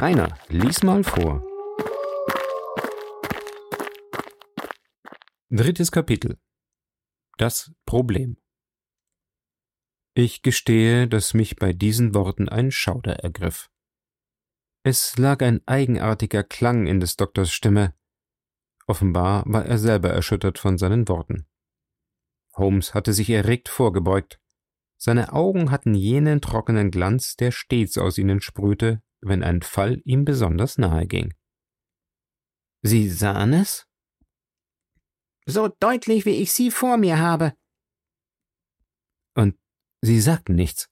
Rainer, 0.00 0.34
lies 0.48 0.82
mal 0.82 1.04
vor. 1.04 1.44
Drittes 5.50 5.92
Kapitel. 5.92 6.38
Das 7.36 7.70
Problem. 7.84 8.38
Ich 10.14 10.40
gestehe, 10.40 11.06
dass 11.06 11.34
mich 11.34 11.56
bei 11.56 11.74
diesen 11.74 12.14
Worten 12.14 12.48
ein 12.48 12.70
Schauder 12.70 13.16
ergriff. 13.16 13.68
Es 14.84 15.18
lag 15.18 15.42
ein 15.42 15.60
eigenartiger 15.66 16.44
Klang 16.44 16.86
in 16.86 17.00
des 17.00 17.16
Doktors 17.16 17.52
Stimme. 17.52 17.94
Offenbar 18.86 19.42
war 19.44 19.66
er 19.66 19.76
selber 19.76 20.08
erschüttert 20.08 20.58
von 20.58 20.78
seinen 20.78 21.08
Worten. 21.08 21.46
Holmes 22.54 22.94
hatte 22.94 23.12
sich 23.12 23.28
erregt 23.28 23.68
vorgebeugt. 23.68 24.40
Seine 24.96 25.34
Augen 25.34 25.70
hatten 25.70 25.92
jenen 25.92 26.40
trockenen 26.40 26.90
Glanz, 26.90 27.36
der 27.36 27.50
stets 27.50 27.98
aus 27.98 28.16
ihnen 28.16 28.40
sprühte, 28.40 29.02
wenn 29.20 29.42
ein 29.42 29.62
Fall 29.62 30.00
ihm 30.04 30.24
besonders 30.24 30.78
nahe 30.78 31.06
ging. 31.06 31.34
Sie 32.82 33.10
sahen 33.10 33.52
es? 33.52 33.86
So 35.46 35.68
deutlich, 35.68 36.24
wie 36.24 36.36
ich 36.36 36.52
sie 36.52 36.70
vor 36.70 36.96
mir 36.96 37.18
habe. 37.18 37.54
Und 39.34 39.58
Sie 40.02 40.20
sagten 40.20 40.54
nichts. 40.54 40.88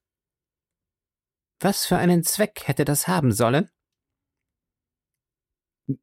Was 1.61 1.87
für 1.87 1.97
einen 1.97 2.23
Zweck 2.23 2.67
hätte 2.67 2.85
das 2.85 3.09
haben 3.09 3.33
sollen? 3.33 3.71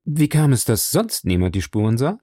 Wie 0.04 0.30
kam 0.30 0.52
es, 0.52 0.66
dass 0.66 0.90
sonst 0.90 1.26
niemand 1.26 1.54
die 1.54 1.62
Spuren 1.62 1.98
sah? 1.98 2.20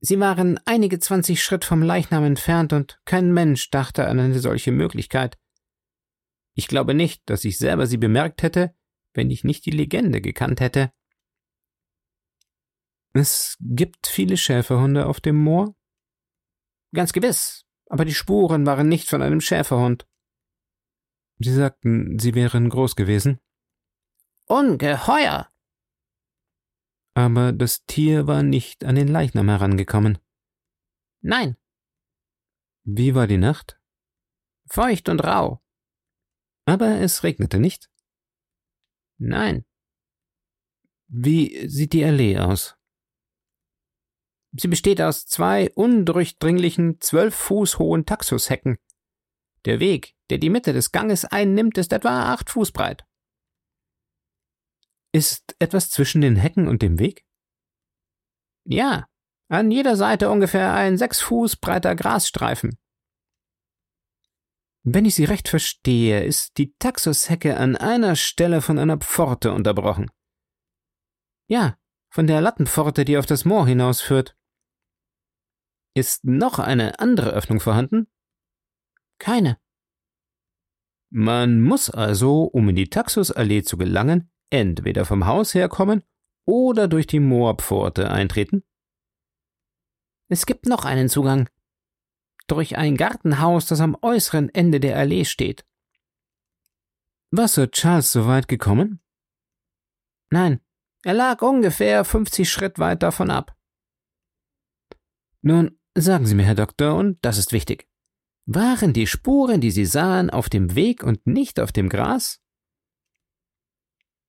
Sie 0.00 0.20
waren 0.20 0.60
einige 0.64 0.98
zwanzig 1.00 1.42
Schritt 1.42 1.64
vom 1.64 1.82
Leichnam 1.82 2.22
entfernt 2.24 2.72
und 2.72 3.00
kein 3.04 3.32
Mensch 3.32 3.70
dachte 3.70 4.06
an 4.06 4.20
eine 4.20 4.38
solche 4.38 4.70
Möglichkeit. 4.70 5.38
Ich 6.58 6.66
glaube 6.66 6.92
nicht, 6.92 7.22
dass 7.30 7.44
ich 7.44 7.56
selber 7.56 7.86
sie 7.86 7.98
bemerkt 7.98 8.42
hätte, 8.42 8.74
wenn 9.14 9.30
ich 9.30 9.44
nicht 9.44 9.64
die 9.64 9.70
Legende 9.70 10.20
gekannt 10.20 10.58
hätte. 10.58 10.92
Es 13.12 13.56
gibt 13.60 14.08
viele 14.08 14.36
Schäferhunde 14.36 15.06
auf 15.06 15.20
dem 15.20 15.36
Moor? 15.36 15.76
Ganz 16.92 17.12
gewiss, 17.12 17.64
aber 17.86 18.04
die 18.04 18.12
Spuren 18.12 18.66
waren 18.66 18.88
nicht 18.88 19.08
von 19.08 19.22
einem 19.22 19.40
Schäferhund. 19.40 20.08
Sie 21.38 21.54
sagten, 21.54 22.18
sie 22.18 22.34
wären 22.34 22.70
groß 22.70 22.96
gewesen? 22.96 23.38
Ungeheuer! 24.46 25.48
Aber 27.14 27.52
das 27.52 27.84
Tier 27.84 28.26
war 28.26 28.42
nicht 28.42 28.84
an 28.84 28.96
den 28.96 29.06
Leichnam 29.06 29.48
herangekommen. 29.48 30.18
Nein. 31.20 31.56
Wie 32.82 33.14
war 33.14 33.28
die 33.28 33.38
Nacht? 33.38 33.80
Feucht 34.66 35.08
und 35.08 35.20
rau. 35.20 35.62
Aber 36.68 37.00
es 37.00 37.22
regnete 37.22 37.58
nicht? 37.58 37.88
Nein. 39.16 39.64
Wie 41.06 41.66
sieht 41.66 41.94
die 41.94 42.04
Allee 42.04 42.38
aus? 42.38 42.76
Sie 44.52 44.68
besteht 44.68 45.00
aus 45.00 45.24
zwei 45.24 45.72
undurchdringlichen, 45.72 47.00
zwölf 47.00 47.34
Fuß 47.34 47.78
hohen 47.78 48.04
Taxushecken. 48.04 48.76
Der 49.64 49.80
Weg, 49.80 50.14
der 50.28 50.36
die 50.36 50.50
Mitte 50.50 50.74
des 50.74 50.92
Ganges 50.92 51.24
einnimmt, 51.24 51.78
ist 51.78 51.94
etwa 51.94 52.34
acht 52.34 52.50
Fuß 52.50 52.72
breit. 52.72 53.06
Ist 55.12 55.56
etwas 55.58 55.88
zwischen 55.88 56.20
den 56.20 56.36
Hecken 56.36 56.68
und 56.68 56.82
dem 56.82 56.98
Weg? 56.98 57.24
Ja, 58.64 59.08
an 59.48 59.70
jeder 59.70 59.96
Seite 59.96 60.28
ungefähr 60.28 60.74
ein 60.74 60.98
sechs 60.98 61.22
Fuß 61.22 61.56
breiter 61.56 61.96
Grasstreifen. 61.96 62.78
Wenn 64.90 65.04
ich 65.04 65.16
Sie 65.16 65.24
recht 65.24 65.48
verstehe, 65.48 66.24
ist 66.24 66.56
die 66.56 66.74
Taxushecke 66.78 67.58
an 67.58 67.76
einer 67.76 68.16
Stelle 68.16 68.62
von 68.62 68.78
einer 68.78 68.96
Pforte 68.96 69.52
unterbrochen. 69.52 70.10
Ja, 71.46 71.76
von 72.08 72.26
der 72.26 72.40
Lattenpforte, 72.40 73.04
die 73.04 73.18
auf 73.18 73.26
das 73.26 73.44
Moor 73.44 73.66
hinausführt. 73.66 74.34
Ist 75.94 76.24
noch 76.24 76.58
eine 76.58 77.00
andere 77.00 77.32
Öffnung 77.32 77.60
vorhanden? 77.60 78.06
Keine. 79.18 79.58
Man 81.10 81.60
muss 81.60 81.90
also, 81.90 82.44
um 82.44 82.70
in 82.70 82.76
die 82.76 82.88
Taxusallee 82.88 83.64
zu 83.64 83.76
gelangen, 83.76 84.30
entweder 84.48 85.04
vom 85.04 85.26
Haus 85.26 85.52
herkommen 85.52 86.02
oder 86.46 86.88
durch 86.88 87.06
die 87.06 87.20
Moorpforte 87.20 88.10
eintreten? 88.10 88.64
Es 90.30 90.46
gibt 90.46 90.64
noch 90.64 90.86
einen 90.86 91.10
Zugang. 91.10 91.46
Durch 92.48 92.76
ein 92.76 92.96
Gartenhaus, 92.96 93.66
das 93.66 93.80
am 93.80 93.96
äußeren 94.00 94.48
Ende 94.48 94.80
der 94.80 94.96
Allee 94.96 95.24
steht. 95.24 95.64
War 97.30 97.46
Sir 97.46 97.70
Charles 97.70 98.10
so 98.10 98.26
weit 98.26 98.48
gekommen? 98.48 99.00
Nein, 100.30 100.60
er 101.04 101.14
lag 101.14 101.42
ungefähr 101.42 102.04
50 102.04 102.50
Schritt 102.50 102.78
weit 102.78 103.02
davon 103.02 103.30
ab. 103.30 103.54
Nun, 105.42 105.78
sagen 105.94 106.26
Sie 106.26 106.34
mir, 106.34 106.44
Herr 106.44 106.54
Doktor, 106.54 106.96
und 106.96 107.18
das 107.22 107.38
ist 107.38 107.52
wichtig. 107.52 107.88
Waren 108.46 108.94
die 108.94 109.06
Spuren, 109.06 109.60
die 109.60 109.70
Sie 109.70 109.84
sahen, 109.84 110.30
auf 110.30 110.48
dem 110.48 110.74
Weg 110.74 111.02
und 111.02 111.26
nicht 111.26 111.60
auf 111.60 111.70
dem 111.70 111.90
Gras? 111.90 112.40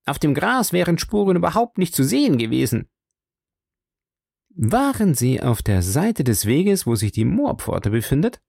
Auf 0.06 0.20
dem 0.20 0.34
Gras 0.34 0.74
wären 0.74 0.98
Spuren 0.98 1.38
überhaupt 1.38 1.78
nicht 1.78 1.96
zu 1.96 2.04
sehen 2.04 2.38
gewesen. 2.38 2.90
Waren 4.56 5.14
Sie 5.14 5.42
auf 5.42 5.62
der 5.62 5.82
Seite 5.82 6.24
des 6.24 6.46
Weges, 6.46 6.86
wo 6.86 6.96
sich 6.96 7.12
die 7.12 7.26
Moorpforte 7.26 7.90
befindet? 7.90 8.42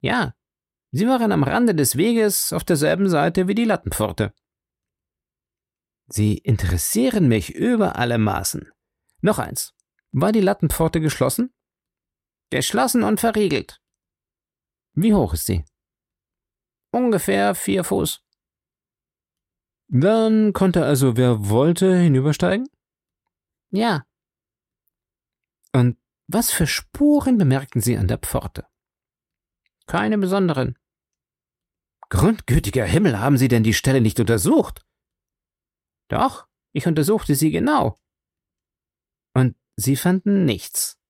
Ja, 0.00 0.34
Sie 0.92 1.06
waren 1.06 1.32
am 1.32 1.42
Rande 1.42 1.74
des 1.74 1.96
Weges 1.96 2.52
auf 2.52 2.64
derselben 2.64 3.08
Seite 3.08 3.48
wie 3.48 3.54
die 3.54 3.64
Lattenpforte. 3.64 4.34
Sie 6.06 6.36
interessieren 6.36 7.28
mich 7.28 7.54
über 7.54 7.96
alle 7.96 8.18
Maßen. 8.18 8.70
Noch 9.22 9.38
eins. 9.38 9.74
War 10.10 10.32
die 10.32 10.40
Lattenpforte 10.40 11.00
geschlossen? 11.00 11.54
Geschlossen 12.50 13.02
und 13.02 13.20
verriegelt. 13.20 13.80
Wie 14.92 15.14
hoch 15.14 15.32
ist 15.32 15.46
sie? 15.46 15.64
Ungefähr 16.90 17.54
vier 17.54 17.84
Fuß. 17.84 18.22
Dann 19.88 20.52
konnte 20.52 20.84
also 20.84 21.16
wer 21.16 21.48
wollte 21.48 21.96
hinübersteigen? 21.96 22.68
Ja. 23.70 24.04
Und 25.72 25.98
was 26.28 26.50
für 26.50 26.66
Spuren 26.66 27.38
bemerkten 27.38 27.80
Sie 27.80 27.96
an 27.96 28.08
der 28.08 28.18
Pforte? 28.18 28.66
Keine 29.86 30.18
besonderen. 30.18 30.78
Grundgütiger 32.08 32.84
Himmel, 32.84 33.18
haben 33.20 33.38
Sie 33.38 33.48
denn 33.48 33.62
die 33.62 33.74
Stelle 33.74 34.00
nicht 34.00 34.20
untersucht? 34.20 34.84
Doch, 36.08 36.46
ich 36.72 36.86
untersuchte 36.86 37.34
sie 37.34 37.50
genau. 37.50 37.98
Und 39.34 39.56
Sie 39.76 39.96
fanden 39.96 40.44
nichts. 40.44 41.00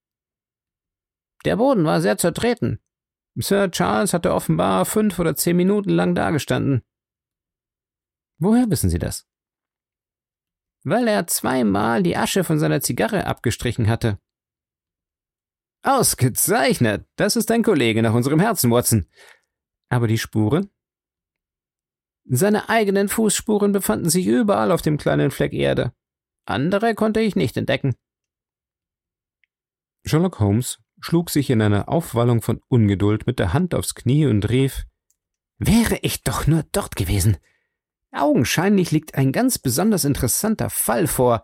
Der 1.43 1.57
Boden 1.57 1.83
war 1.83 1.99
sehr 1.99 2.17
zertreten. 2.17 2.79
Sir 3.35 3.69
Charles 3.69 4.13
hatte 4.13 4.33
offenbar 4.33 4.85
fünf 4.85 5.19
oder 5.19 5.35
zehn 5.35 5.57
Minuten 5.57 5.89
lang 5.89 6.15
dagestanden. 6.15 6.83
Woher 8.39 8.69
wissen 8.69 8.89
Sie 8.89 8.99
das? 8.99 9.27
Weil 10.85 11.07
er 11.07 11.27
zweimal 11.27 12.03
die 12.03 12.15
Asche 12.15 12.43
von 12.43 12.59
seiner 12.59 12.81
Zigarre 12.81 13.25
abgestrichen 13.25 13.89
hatte. 13.89 14.19
Ausgezeichnet. 15.83 17.05
Das 17.17 17.35
ist 17.35 17.51
ein 17.51 17.61
Kollege 17.61 18.01
nach 18.01 18.13
unserem 18.13 18.39
Herzen, 18.39 18.71
Watson. 18.71 19.05
Aber 19.89 20.07
die 20.07 20.17
Spuren? 20.17 20.69
Seine 22.25 22.69
eigenen 22.69 23.09
Fußspuren 23.09 23.73
befanden 23.73 24.09
sich 24.09 24.25
überall 24.25 24.71
auf 24.71 24.81
dem 24.81 24.97
kleinen 24.97 25.29
Fleck 25.29 25.53
Erde. 25.53 25.93
Andere 26.45 26.95
konnte 26.95 27.19
ich 27.19 27.35
nicht 27.35 27.57
entdecken. 27.57 27.95
Sherlock 30.05 30.39
Holmes 30.39 30.79
schlug 31.01 31.29
sich 31.29 31.49
in 31.49 31.61
einer 31.61 31.89
Aufwallung 31.89 32.41
von 32.41 32.61
Ungeduld 32.69 33.27
mit 33.27 33.39
der 33.39 33.51
Hand 33.51 33.75
aufs 33.75 33.93
Knie 33.93 34.25
und 34.25 34.49
rief 34.49 34.85
Wäre 35.57 35.99
ich 36.01 36.23
doch 36.23 36.47
nur 36.47 36.63
dort 36.71 36.95
gewesen. 36.95 37.37
Augenscheinlich 38.11 38.91
liegt 38.91 39.15
ein 39.15 39.31
ganz 39.31 39.59
besonders 39.59 40.05
interessanter 40.05 40.69
Fall 40.69 41.07
vor, 41.07 41.43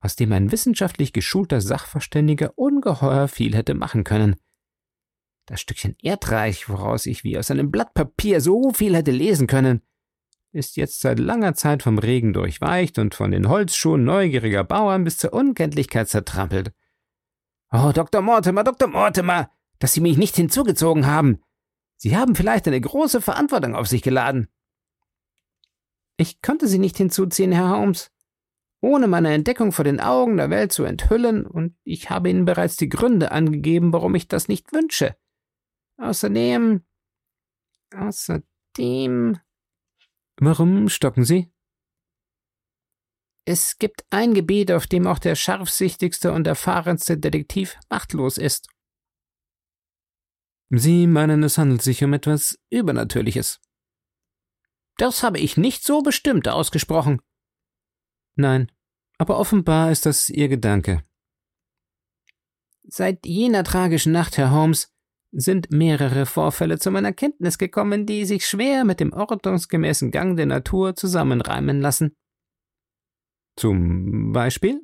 aus 0.00 0.16
dem 0.16 0.32
ein 0.32 0.50
wissenschaftlich 0.50 1.12
geschulter 1.12 1.60
Sachverständiger 1.60 2.58
ungeheuer 2.58 3.28
viel 3.28 3.54
hätte 3.54 3.74
machen 3.74 4.04
können. 4.04 4.36
Das 5.46 5.60
Stückchen 5.60 5.96
Erdreich, 6.00 6.68
woraus 6.68 7.06
ich 7.06 7.24
wie 7.24 7.38
aus 7.38 7.50
einem 7.50 7.70
Blatt 7.70 7.92
Papier 7.92 8.40
so 8.40 8.72
viel 8.72 8.96
hätte 8.96 9.10
lesen 9.10 9.46
können, 9.46 9.82
ist 10.52 10.76
jetzt 10.76 11.00
seit 11.00 11.18
langer 11.18 11.54
Zeit 11.54 11.82
vom 11.82 11.98
Regen 11.98 12.32
durchweicht 12.32 12.98
und 12.98 13.14
von 13.14 13.30
den 13.30 13.48
Holzschuhen 13.48 14.04
neugieriger 14.04 14.64
Bauern 14.64 15.04
bis 15.04 15.18
zur 15.18 15.32
Unkenntlichkeit 15.32 16.08
zertrampelt. 16.08 16.72
Oh, 17.70 17.92
Dr. 17.94 18.20
Mortimer, 18.20 18.64
Dr. 18.64 18.88
Mortimer, 18.88 19.50
dass 19.78 19.92
Sie 19.92 20.00
mich 20.00 20.16
nicht 20.16 20.34
hinzugezogen 20.34 21.06
haben. 21.06 21.40
Sie 21.96 22.16
haben 22.16 22.34
vielleicht 22.34 22.66
eine 22.66 22.80
große 22.80 23.20
Verantwortung 23.20 23.74
auf 23.74 23.86
sich 23.86 24.02
geladen. 24.02 24.48
Ich 26.16 26.42
konnte 26.42 26.66
Sie 26.66 26.78
nicht 26.78 26.96
hinzuziehen, 26.96 27.52
Herr 27.52 27.70
Holmes. 27.70 28.10
Ohne 28.82 29.08
meine 29.08 29.34
Entdeckung 29.34 29.72
vor 29.72 29.84
den 29.84 30.00
Augen 30.00 30.38
der 30.38 30.48
Welt 30.48 30.72
zu 30.72 30.84
enthüllen, 30.84 31.46
und 31.46 31.76
ich 31.84 32.08
habe 32.08 32.30
Ihnen 32.30 32.46
bereits 32.46 32.76
die 32.76 32.88
Gründe 32.88 33.30
angegeben, 33.30 33.92
warum 33.92 34.14
ich 34.14 34.26
das 34.26 34.48
nicht 34.48 34.72
wünsche. 34.72 35.16
Außerdem. 35.98 36.82
Außerdem. 37.94 39.38
Warum 40.38 40.88
stocken 40.88 41.24
Sie? 41.24 41.52
Es 43.44 43.78
gibt 43.78 44.04
ein 44.10 44.32
Gebiet, 44.32 44.70
auf 44.70 44.86
dem 44.86 45.06
auch 45.06 45.18
der 45.18 45.34
scharfsichtigste 45.34 46.32
und 46.32 46.46
erfahrenste 46.46 47.18
Detektiv 47.18 47.76
machtlos 47.90 48.38
ist. 48.38 48.68
Sie 50.70 51.06
meinen, 51.06 51.42
es 51.42 51.58
handelt 51.58 51.82
sich 51.82 52.04
um 52.04 52.12
etwas 52.12 52.58
Übernatürliches. 52.70 53.60
Das 54.96 55.22
habe 55.22 55.38
ich 55.38 55.56
nicht 55.56 55.84
so 55.84 56.02
bestimmt 56.02 56.46
ausgesprochen. 56.46 57.20
Nein, 58.36 58.70
aber 59.18 59.38
offenbar 59.38 59.90
ist 59.90 60.06
das 60.06 60.28
Ihr 60.28 60.48
Gedanke. 60.48 61.02
Seit 62.84 63.26
jener 63.26 63.64
tragischen 63.64 64.12
Nacht, 64.12 64.36
Herr 64.38 64.50
Holmes, 64.50 64.92
sind 65.32 65.70
mehrere 65.70 66.26
Vorfälle 66.26 66.78
zu 66.78 66.90
meiner 66.90 67.12
Kenntnis 67.12 67.58
gekommen, 67.58 68.06
die 68.06 68.24
sich 68.24 68.46
schwer 68.46 68.84
mit 68.84 68.98
dem 68.98 69.12
ordnungsgemäßen 69.12 70.10
Gang 70.10 70.36
der 70.36 70.46
Natur 70.46 70.96
zusammenreimen 70.96 71.80
lassen. 71.80 72.16
Zum 73.56 74.32
Beispiel? 74.32 74.80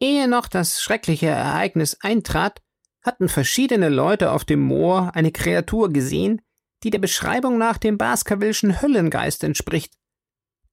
Ehe 0.00 0.28
noch 0.28 0.48
das 0.48 0.82
schreckliche 0.82 1.26
Ereignis 1.26 1.96
eintrat, 2.00 2.62
hatten 3.02 3.28
verschiedene 3.28 3.88
Leute 3.88 4.32
auf 4.32 4.44
dem 4.44 4.60
Moor 4.60 5.14
eine 5.14 5.32
Kreatur 5.32 5.92
gesehen, 5.92 6.42
die 6.82 6.90
der 6.90 6.98
Beschreibung 6.98 7.58
nach 7.58 7.78
dem 7.78 7.98
Baskervilleschen 7.98 8.80
Höllengeist 8.82 9.42
entspricht. 9.42 9.94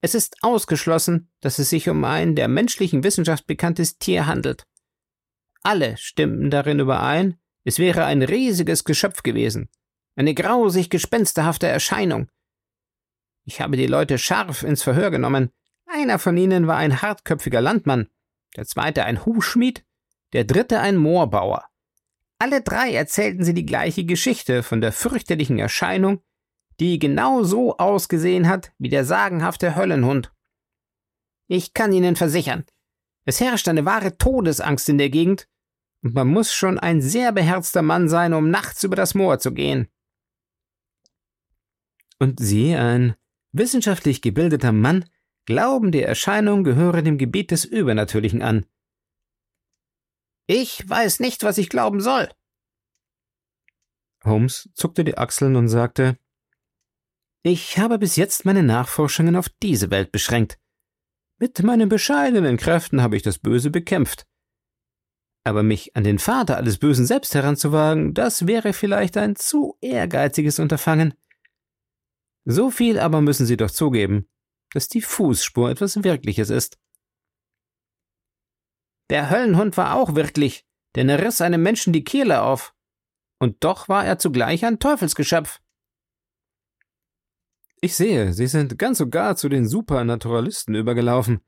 Es 0.02 0.16
ist 0.16 0.38
ausgeschlossen, 0.42 1.32
dass 1.40 1.60
es 1.60 1.70
sich 1.70 1.90
um 1.90 2.04
ein 2.04 2.36
der 2.36 2.48
menschlichen 2.48 3.04
Wissenschaft 3.04 3.48
bekanntes 3.48 3.98
Tier 3.98 4.28
handelt. 4.28 4.66
Alle 5.64 5.98
stimmten 5.98 6.52
darin 6.52 6.80
überein, 6.80 7.40
es 7.64 7.80
wäre 7.80 8.06
ein 8.06 8.22
riesiges 8.22 8.84
Geschöpf 8.84 9.24
gewesen, 9.24 9.70
eine 10.16 10.36
grausig 10.36 10.90
gespensterhafte 10.90 11.68
Erscheinung. 11.68 12.30
Ich 13.44 13.62
habe 13.62 13.78
die 13.78 13.88
Leute 13.88 14.18
scharf 14.18 14.64
ins 14.64 14.84
Verhör 14.84 15.12
genommen. 15.12 15.52
Einer 15.88 16.20
von 16.20 16.38
ihnen 16.38 16.68
war 16.68 16.78
ein 16.78 17.02
hartköpfiger 17.02 17.62
Landmann, 17.62 18.10
der 18.56 18.66
zweite 18.66 19.06
ein 19.06 19.26
Hufschmied, 19.26 19.86
der 20.34 20.44
dritte 20.44 20.80
ein 20.80 20.98
Moorbauer. 20.98 21.66
Alle 22.40 22.62
drei 22.62 22.94
erzählten 22.94 23.44
sie 23.44 23.54
die 23.54 23.66
gleiche 23.66 24.04
Geschichte 24.04 24.62
von 24.64 24.82
der 24.82 24.92
fürchterlichen 24.92 25.60
Erscheinung, 25.60 26.22
die 26.80 27.00
genau 27.00 27.44
so 27.44 27.78
ausgesehen 27.78 28.48
hat 28.48 28.74
wie 28.78 28.90
der 28.90 29.06
sagenhafte 29.06 29.76
Höllenhund. 29.76 30.32
Ich 31.48 31.74
kann 31.74 31.94
Ihnen 31.94 32.16
versichern, 32.16 32.66
es 33.26 33.40
herrscht 33.40 33.68
eine 33.68 33.86
wahre 33.86 34.18
Todesangst 34.18 34.88
in 34.90 34.98
der 34.98 35.10
Gegend, 35.10 35.48
und 36.04 36.14
man 36.14 36.28
muss 36.28 36.54
schon 36.54 36.78
ein 36.78 37.02
sehr 37.02 37.32
beherzter 37.32 37.82
Mann 37.82 38.08
sein, 38.10 38.34
um 38.34 38.52
nachts 38.52 38.84
über 38.84 38.96
das 38.96 39.16
Moor 39.16 39.40
zu 39.40 39.52
gehen. 39.52 39.88
Und 42.20 42.40
Sie, 42.40 42.76
ein 42.76 43.16
wissenschaftlich 43.52 44.22
gebildeter 44.22 44.72
Mann, 44.72 45.06
glauben, 45.46 45.92
die 45.92 46.04
Erscheinung 46.04 46.64
gehöre 46.64 47.02
dem 47.02 47.18
Gebiet 47.18 47.50
des 47.50 47.66
Übernatürlichen 47.66 48.44
an. 48.44 48.68
Ich 50.46 50.88
weiß 50.88 51.20
nicht, 51.22 51.44
was 51.44 51.58
ich 51.58 51.70
glauben 51.70 52.02
soll. 52.02 52.30
Holmes 54.24 54.70
zuckte 54.76 55.04
die 55.04 55.18
Achseln 55.18 55.56
und 55.56 55.70
sagte 55.70 56.20
Ich 57.48 57.78
habe 57.78 58.00
bis 58.00 58.16
jetzt 58.16 58.44
meine 58.44 58.64
Nachforschungen 58.64 59.36
auf 59.36 59.50
diese 59.62 59.92
Welt 59.92 60.12
beschränkt. 60.12 60.58
Mit 61.38 61.62
meinen 61.62 61.90
bescheidenen 61.90 62.58
Kräften 62.58 63.04
habe 63.04 63.16
ich 63.18 63.22
das 63.22 63.38
Böse 63.38 63.70
bekämpft. 63.70 64.26
Aber 65.44 65.62
mich 65.62 65.96
an 65.96 66.04
den 66.04 66.18
Vater 66.18 66.58
alles 66.58 66.80
Bösen 66.80 67.06
selbst 67.06 67.36
heranzuwagen, 67.36 68.16
das 68.16 68.48
wäre 68.48 68.74
vielleicht 68.74 69.16
ein 69.16 69.36
zu 69.36 69.78
ehrgeiziges 69.80 70.58
Unterfangen. 70.58 71.14
So 72.46 72.72
viel 72.72 72.98
aber 72.98 73.22
müssen 73.22 73.46
Sie 73.46 73.58
doch 73.58 73.70
zugeben, 73.70 74.28
dass 74.72 74.88
die 74.88 75.02
Fußspur 75.04 75.70
etwas 75.70 76.04
Wirkliches 76.04 76.50
ist. 76.50 76.80
Der 79.12 79.30
Höllenhund 79.30 79.78
war 79.78 79.94
auch 79.94 80.16
wirklich, 80.16 80.66
denn 80.96 81.10
er 81.10 81.24
riss 81.24 81.42
einem 81.42 81.62
Menschen 81.62 81.94
die 81.94 82.04
Kehle 82.04 82.42
auf. 82.42 82.74
Und 83.40 83.64
doch 83.64 83.88
war 83.88 84.04
er 84.04 84.18
zugleich 84.18 84.66
ein 84.66 84.80
Teufelsgeschöpf. 84.80 85.62
Ich 87.86 87.96
sehe, 87.96 88.34
Sie 88.34 88.48
sind 88.48 88.80
ganz 88.80 89.00
und 89.00 89.12
gar 89.12 89.36
zu 89.36 89.48
den 89.48 89.68
Supernaturalisten 89.68 90.74
übergelaufen. 90.74 91.42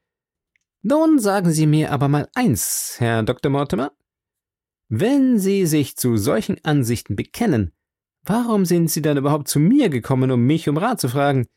Nun 0.84 1.18
sagen 1.18 1.50
Sie 1.50 1.66
mir 1.66 1.92
aber 1.92 2.10
mal 2.10 2.30
eins, 2.36 2.98
Herr 3.00 3.24
Dr. 3.24 3.52
Mortimer. 3.52 3.92
Wenn 4.88 5.40
Sie 5.40 5.66
sich 5.66 5.98
zu 5.98 6.16
solchen 6.16 6.64
Ansichten 6.64 7.16
bekennen, 7.16 7.74
warum 8.22 8.66
sind 8.66 8.92
Sie 8.92 9.02
dann 9.02 9.18
überhaupt 9.18 9.48
zu 9.48 9.60
mir 9.60 9.90
gekommen, 9.90 10.30
um 10.30 10.46
mich 10.46 10.70
um 10.70 10.78
Rat 10.78 11.02
zu 11.02 11.10
fragen? 11.10 11.48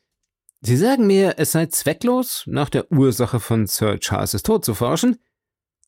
Sie 0.61 0.77
sagen 0.77 1.05
mir, 1.05 1.35
es 1.37 1.51
sei 1.51 1.67
zwecklos, 1.67 2.45
nach 2.47 2.71
der 2.71 2.91
Ursache 2.91 3.39
von 3.39 3.67
Sir 3.67 3.99
Charles' 3.99 4.41
Tod 4.41 4.65
zu 4.65 4.73
forschen, 4.73 5.19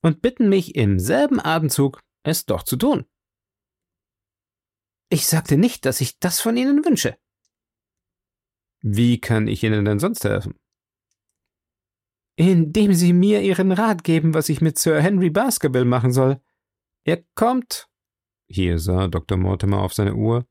und 0.04 0.22
bitten 0.22 0.50
mich 0.50 0.76
im 0.76 1.00
selben 1.00 1.44
Atemzug, 1.44 2.00
es 2.22 2.46
doch 2.46 2.62
zu 2.62 2.76
tun. 2.76 3.06
Ich 5.10 5.26
sagte 5.26 5.58
nicht, 5.58 5.84
dass 5.88 6.00
ich 6.00 6.20
das 6.20 6.40
von 6.40 6.56
Ihnen 6.56 6.86
wünsche. 6.86 7.18
Wie 8.84 9.20
kann 9.20 9.48
ich 9.48 9.64
Ihnen 9.64 9.86
denn 9.86 10.00
sonst 10.00 10.26
helfen? 10.26 10.60
Indem 12.36 12.94
Sie 12.94 13.14
mir 13.14 13.42
Ihren 13.42 13.72
Rat 13.72 14.04
geben, 14.04 14.34
was 14.34 14.50
ich 14.50 14.60
mit 14.60 14.78
Sir 14.78 15.02
Henry 15.02 15.30
Baskerville 15.30 15.86
machen 15.86 16.12
soll. 16.12 16.42
Er 17.06 17.24
kommt, 17.36 17.88
hier 18.50 18.80
sah 18.80 19.08
Dr. 19.08 19.38
Mortimer 19.38 19.82
auf 19.82 19.94
seine 19.94 20.16
Uhr, 20.16 20.46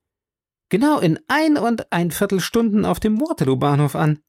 genau 0.70 0.99
in 0.99 1.19
ein 1.29 1.58
und 1.58 1.93
ein 1.93 2.11
Viertelstunden 2.11 2.87
auf 2.87 3.00
dem 3.00 3.20
Waterloo-Bahnhof 3.20 3.96
an. 3.96 4.23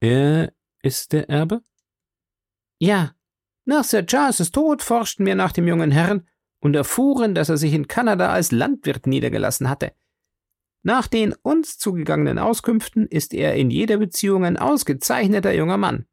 Er 0.00 0.52
ist 0.82 1.12
der 1.12 1.30
Erbe? 1.30 1.62
Ja, 2.78 3.14
nach 3.64 3.84
Sir 3.84 4.04
Charles' 4.04 4.50
Tod 4.50 4.82
forschten 4.82 5.24
wir 5.24 5.34
nach 5.34 5.52
dem 5.52 5.66
jungen 5.66 5.90
Herrn 5.90 6.28
und 6.60 6.76
erfuhren, 6.76 7.34
dass 7.34 7.48
er 7.48 7.56
sich 7.56 7.72
in 7.72 7.88
Kanada 7.88 8.32
als 8.32 8.52
Landwirt 8.52 9.06
niedergelassen 9.06 9.68
hatte. 9.68 9.92
Nach 10.88 11.06
den 11.06 11.34
uns 11.42 11.76
zugegangenen 11.76 12.38
Auskünften 12.38 13.06
ist 13.08 13.34
er 13.34 13.54
in 13.56 13.70
jeder 13.70 13.98
Beziehung 13.98 14.46
ein 14.46 14.56
ausgezeichneter 14.56 15.52
junger 15.52 15.76
Mann. 15.76 16.06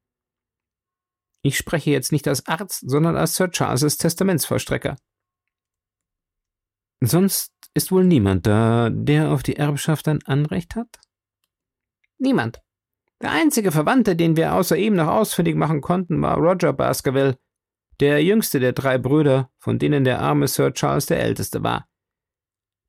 Ich 1.43 1.57
spreche 1.57 1.91
jetzt 1.91 2.11
nicht 2.11 2.27
als 2.27 2.45
Arzt, 2.45 2.83
sondern 2.85 3.15
als 3.15 3.35
Sir 3.35 3.49
Charles' 3.51 3.97
Testamentsvollstrecker. 3.97 4.97
Sonst 6.99 7.53
ist 7.73 7.93
wohl 7.93 8.03
niemand 8.03 8.47
da, 8.47 8.89
der 8.91 9.31
auf 9.31 9.43
die 9.43 9.55
Erbschaft 9.55 10.09
ein 10.09 10.21
Anrecht 10.25 10.75
hat? 10.75 10.99
Niemand. 12.17 12.61
Der 13.21 13.31
einzige 13.31 13.71
Verwandte, 13.71 14.17
den 14.17 14.35
wir 14.35 14.55
außer 14.55 14.75
ihm 14.75 14.95
noch 14.95 15.07
ausfindig 15.07 15.55
machen 15.55 15.79
konnten, 15.79 16.21
war 16.21 16.35
Roger 16.35 16.73
Baskerville, 16.73 17.37
der 18.01 18.21
jüngste 18.21 18.59
der 18.59 18.73
drei 18.73 18.97
Brüder, 18.97 19.49
von 19.57 19.79
denen 19.79 20.03
der 20.03 20.19
arme 20.19 20.49
Sir 20.49 20.73
Charles 20.73 21.05
der 21.05 21.21
älteste 21.21 21.63
war. 21.63 21.87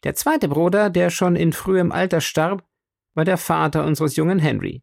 Der 0.05 0.15
zweite 0.15 0.49
Bruder, 0.49 0.91
der 0.91 1.11
schon 1.11 1.37
in 1.37 1.53
frühem 1.53 1.93
Alter 1.93 2.21
starb, 2.21 2.65
war 3.15 3.25
der 3.25 3.39
Vater 3.39 3.85
unseres 3.85 4.17
jungen 4.17 4.39
Henry. 4.39 4.83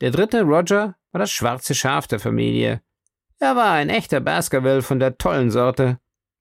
Der 0.00 0.10
dritte, 0.10 0.42
Roger, 0.42 0.96
war 1.12 1.18
das 1.18 1.30
schwarze 1.30 1.74
Schaf 1.74 2.06
der 2.06 2.20
Familie. 2.20 2.82
Er 3.38 3.56
war 3.56 3.72
ein 3.72 3.88
echter 3.88 4.20
Baskerville 4.20 4.82
von 4.82 4.98
der 4.98 5.16
tollen 5.16 5.50
Sorte. 5.50 5.98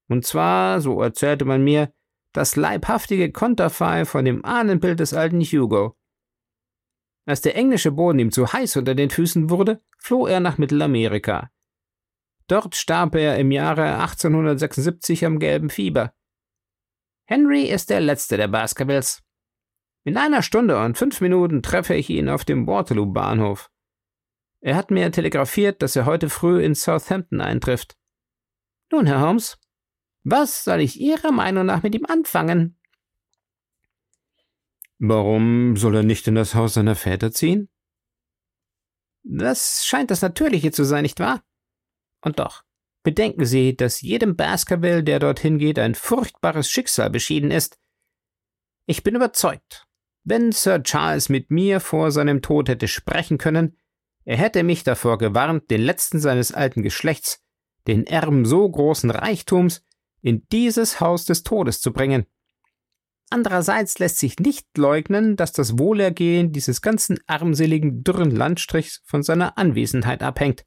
Und 0.08 0.25
zwar, 0.25 0.82
so 0.82 1.01
erzählte 1.01 1.46
man 1.46 1.63
mir, 1.63 1.94
das 2.34 2.56
leibhaftige 2.56 3.32
Konterfei 3.32 4.06
von 4.06 4.25
dem 4.25 4.44
Ahnenbild 4.44 5.00
des 5.00 5.13
alten 5.13 5.42
Hugo. 5.42 5.96
Als 7.25 7.42
der 7.42 7.56
englische 7.56 7.92
Boden 7.92 8.20
ihm 8.20 8.32
zu 8.32 8.51
heiß 8.51 8.78
unter 8.78 8.96
den 8.96 9.10
Füßen 9.10 9.50
wurde, 9.50 9.82
floh 9.98 10.28
er 10.28 10.39
nach 10.39 10.58
Mittelamerika. 10.58 11.51
Dort 12.48 12.75
starb 12.75 13.16
er 13.16 13.38
im 13.38 13.51
Jahre 13.51 14.00
1876 14.00 15.25
am 15.25 15.38
gelben 15.38 15.70
Fieber. 15.70 16.13
Henry 17.30 17.66
ist 17.66 17.92
der 17.92 18.00
letzte 18.00 18.38
der 18.38 18.48
Baskervilles. 18.48 19.22
In 20.04 20.18
einer 20.18 20.42
Stunde 20.42 20.84
und 20.84 20.98
fünf 20.98 21.22
Minuten 21.22 21.62
treffe 21.62 21.94
ich 21.94 22.10
ihn 22.10 22.28
auf 22.28 22.44
dem 22.44 22.66
Waterloo-Bahnhof. 22.66 23.70
Er 24.62 24.76
hat 24.76 24.90
mir 24.90 25.12
telegrafiert, 25.12 25.84
dass 25.84 25.96
er 25.96 26.08
heute 26.08 26.28
früh 26.28 26.64
in 26.64 26.74
Southampton 26.74 27.40
eintrifft. 27.40 27.96
Nun, 28.92 29.06
Herr 29.06 29.22
Holmes, 29.22 29.60
was 30.24 30.64
soll 30.64 30.82
ich 30.82 31.00
Ihrer 31.00 31.32
Meinung 31.32 31.68
nach 31.68 31.84
mit 31.84 31.94
ihm 31.94 32.06
anfangen? 32.08 32.80
Warum 34.98 35.78
soll 35.78 35.98
er 35.98 36.04
nicht 36.04 36.28
in 36.28 36.34
das 36.34 36.56
Haus 36.56 36.74
seiner 36.74 36.96
Väter 36.96 37.32
ziehen? 37.32 37.70
Das 39.22 39.86
scheint 39.86 40.10
das 40.10 40.24
Natürliche 40.24 40.72
zu 40.72 40.84
sein, 40.84 41.04
nicht 41.04 41.20
wahr? 41.20 41.44
Und 42.22 42.40
doch, 42.40 42.64
bedenken 43.10 43.44
Sie, 43.44 43.75
dass 43.75 44.01
jedem 44.01 44.36
Baskerville, 44.36 45.04
der 45.04 45.18
dorthin 45.18 45.58
geht, 45.58 45.80
ein 45.80 45.96
furchtbares 45.96 46.70
Schicksal 46.70 47.10
beschieden 47.10 47.50
ist. 47.50 47.80
Ich 48.86 49.01
bin 49.01 49.16
überzeugt, 49.16 49.88
wenn 50.24 50.51
Sir 50.51 50.84
Charles 50.84 51.28
mit 51.28 51.50
mir 51.50 51.80
vor 51.80 52.12
seinem 52.12 52.44
Tod 52.44 52.70
hätte 52.70 52.88
sprechen 52.88 53.39
können, 53.39 53.75
er 54.25 54.38
hätte 54.38 54.62
mich 54.62 54.84
davor 54.84 55.18
gewarnt, 55.18 55.72
den 55.72 55.82
letzten 55.82 56.20
seines 56.20 56.51
alten 56.51 56.84
Geschlechts, 56.84 57.44
den 57.88 58.06
Erben 58.06 58.46
so 58.46 58.70
großen 58.70 59.10
Reichtums, 59.10 59.84
in 60.22 60.46
dieses 60.51 61.00
Haus 61.00 61.25
des 61.25 61.42
Todes 61.42 61.82
zu 61.82 61.92
bringen. 61.92 62.28
Andererseits 63.32 63.98
lässt 63.98 64.20
sich 64.20 64.38
nicht 64.38 64.78
leugnen, 64.78 65.36
dass 65.36 65.51
das 65.51 65.80
Wohlergehen 65.80 66.51
dieses 66.51 66.84
ganzen 66.84 67.18
armseligen, 67.25 68.04
dürren 68.04 68.30
Landstrichs 68.30 69.01
von 69.04 69.24
seiner 69.24 69.58
Anwesenheit 69.58 70.22
abhängt. 70.22 70.63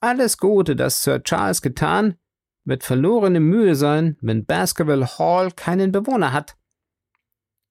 Alles 0.00 0.38
Gute, 0.38 0.76
das 0.76 1.02
Sir 1.02 1.22
Charles 1.22 1.62
getan, 1.62 2.18
wird 2.64 2.84
verlorene 2.84 3.40
Mühe 3.40 3.74
sein, 3.74 4.16
wenn 4.20 4.44
Baskerville 4.44 5.18
Hall 5.18 5.52
keinen 5.52 5.92
Bewohner 5.92 6.32
hat. 6.32 6.56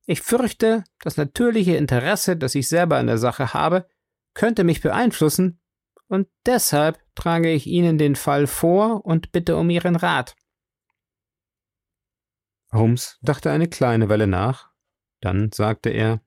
Ich 0.06 0.22
fürchte, 0.22 0.84
das 1.00 1.18
natürliche 1.18 1.76
Interesse, 1.76 2.38
das 2.38 2.56
ich 2.56 2.68
selber 2.68 2.98
an 2.98 3.08
der 3.08 3.18
Sache 3.18 3.54
habe, 3.54 3.88
könnte 4.34 4.64
mich 4.64 4.82
beeinflussen, 4.82 5.60
und 6.08 6.28
deshalb 6.46 7.00
trage 7.16 7.52
ich 7.52 7.66
Ihnen 7.66 7.98
den 7.98 8.16
Fall 8.16 8.46
vor 8.46 9.06
und 9.06 9.32
bitte 9.32 9.58
um 9.58 9.70
Ihren 9.70 9.96
Rat. 9.96 10.36
Holmes 12.72 13.18
dachte 13.22 13.52
eine 13.52 13.68
kleine 13.68 14.10
Weile 14.10 14.28
nach, 14.28 14.72
dann 15.22 15.52
sagte 15.52 15.90
er 15.90 16.22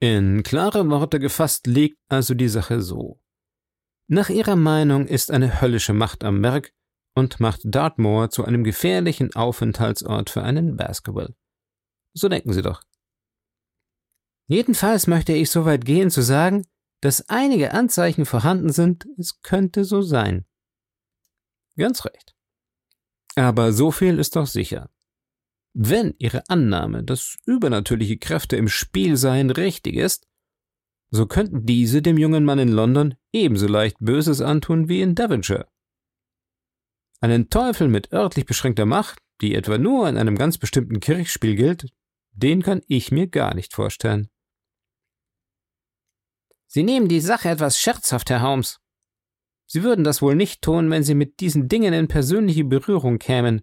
In 0.00 0.42
klare 0.42 0.88
Worte 0.90 1.20
gefasst 1.20 1.66
liegt 1.66 1.98
also 2.08 2.34
die 2.34 2.48
Sache 2.48 2.82
so. 2.82 3.23
Nach 4.06 4.28
Ihrer 4.28 4.56
Meinung 4.56 5.06
ist 5.06 5.30
eine 5.30 5.60
höllische 5.60 5.94
Macht 5.94 6.24
am 6.24 6.42
Werk 6.42 6.74
und 7.14 7.40
macht 7.40 7.60
Dartmoor 7.64 8.30
zu 8.30 8.44
einem 8.44 8.64
gefährlichen 8.64 9.34
Aufenthaltsort 9.34 10.30
für 10.30 10.42
einen 10.42 10.76
Basketball. 10.76 11.34
So 12.12 12.28
denken 12.28 12.52
Sie 12.52 12.62
doch. 12.62 12.82
Jedenfalls 14.46 15.06
möchte 15.06 15.32
ich 15.32 15.50
so 15.50 15.64
weit 15.64 15.84
gehen 15.84 16.10
zu 16.10 16.22
sagen, 16.22 16.66
dass 17.00 17.28
einige 17.28 17.72
Anzeichen 17.72 18.26
vorhanden 18.26 18.72
sind, 18.72 19.06
es 19.18 19.40
könnte 19.40 19.84
so 19.84 20.02
sein. 20.02 20.44
Ganz 21.76 22.04
recht. 22.04 22.34
Aber 23.36 23.72
so 23.72 23.90
viel 23.90 24.18
ist 24.18 24.36
doch 24.36 24.46
sicher. 24.46 24.90
Wenn 25.72 26.14
Ihre 26.18 26.48
Annahme, 26.48 27.02
dass 27.02 27.36
übernatürliche 27.46 28.18
Kräfte 28.18 28.56
im 28.56 28.68
Spiel 28.68 29.16
seien, 29.16 29.50
richtig 29.50 29.96
ist, 29.96 30.28
so 31.10 31.26
könnten 31.26 31.66
diese 31.66 32.02
dem 32.02 32.18
jungen 32.18 32.44
Mann 32.44 32.58
in 32.58 32.70
London 32.70 33.14
ebenso 33.32 33.66
leicht 33.66 33.96
Böses 34.00 34.40
antun 34.40 34.88
wie 34.88 35.00
in 35.00 35.14
Devonshire. 35.14 35.68
Einen 37.20 37.50
Teufel 37.50 37.88
mit 37.88 38.12
örtlich 38.12 38.46
beschränkter 38.46 38.86
Macht, 38.86 39.18
die 39.40 39.54
etwa 39.54 39.78
nur 39.78 40.08
in 40.08 40.18
einem 40.18 40.36
ganz 40.36 40.58
bestimmten 40.58 41.00
Kirchspiel 41.00 41.56
gilt, 41.56 41.86
den 42.32 42.62
kann 42.62 42.82
ich 42.88 43.12
mir 43.12 43.28
gar 43.28 43.54
nicht 43.54 43.74
vorstellen. 43.74 44.28
Sie 46.66 46.82
nehmen 46.82 47.08
die 47.08 47.20
Sache 47.20 47.48
etwas 47.48 47.78
scherzhaft, 47.78 48.30
Herr 48.30 48.42
Holmes. 48.42 48.80
Sie 49.66 49.82
würden 49.82 50.04
das 50.04 50.20
wohl 50.20 50.34
nicht 50.34 50.60
tun, 50.60 50.90
wenn 50.90 51.02
Sie 51.02 51.14
mit 51.14 51.40
diesen 51.40 51.68
Dingen 51.68 51.94
in 51.94 52.08
persönliche 52.08 52.64
Berührung 52.64 53.18
kämen. 53.18 53.62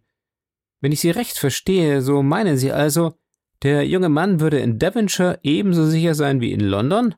Wenn 0.80 0.92
ich 0.92 1.02
Sie 1.02 1.12
recht 1.12 1.38
verstehe, 1.38 2.02
so 2.02 2.24
meinen 2.24 2.58
Sie 2.58 2.72
also, 2.72 3.20
der 3.64 3.86
junge 3.86 4.10
Mann 4.10 4.40
würde 4.40 4.60
in 4.60 4.80
Devonshire 4.80 5.40
ebenso 5.44 5.86
sicher 5.86 6.16
sein 6.16 6.42
wie 6.42 6.52
in 6.52 6.62
London? 6.62 7.16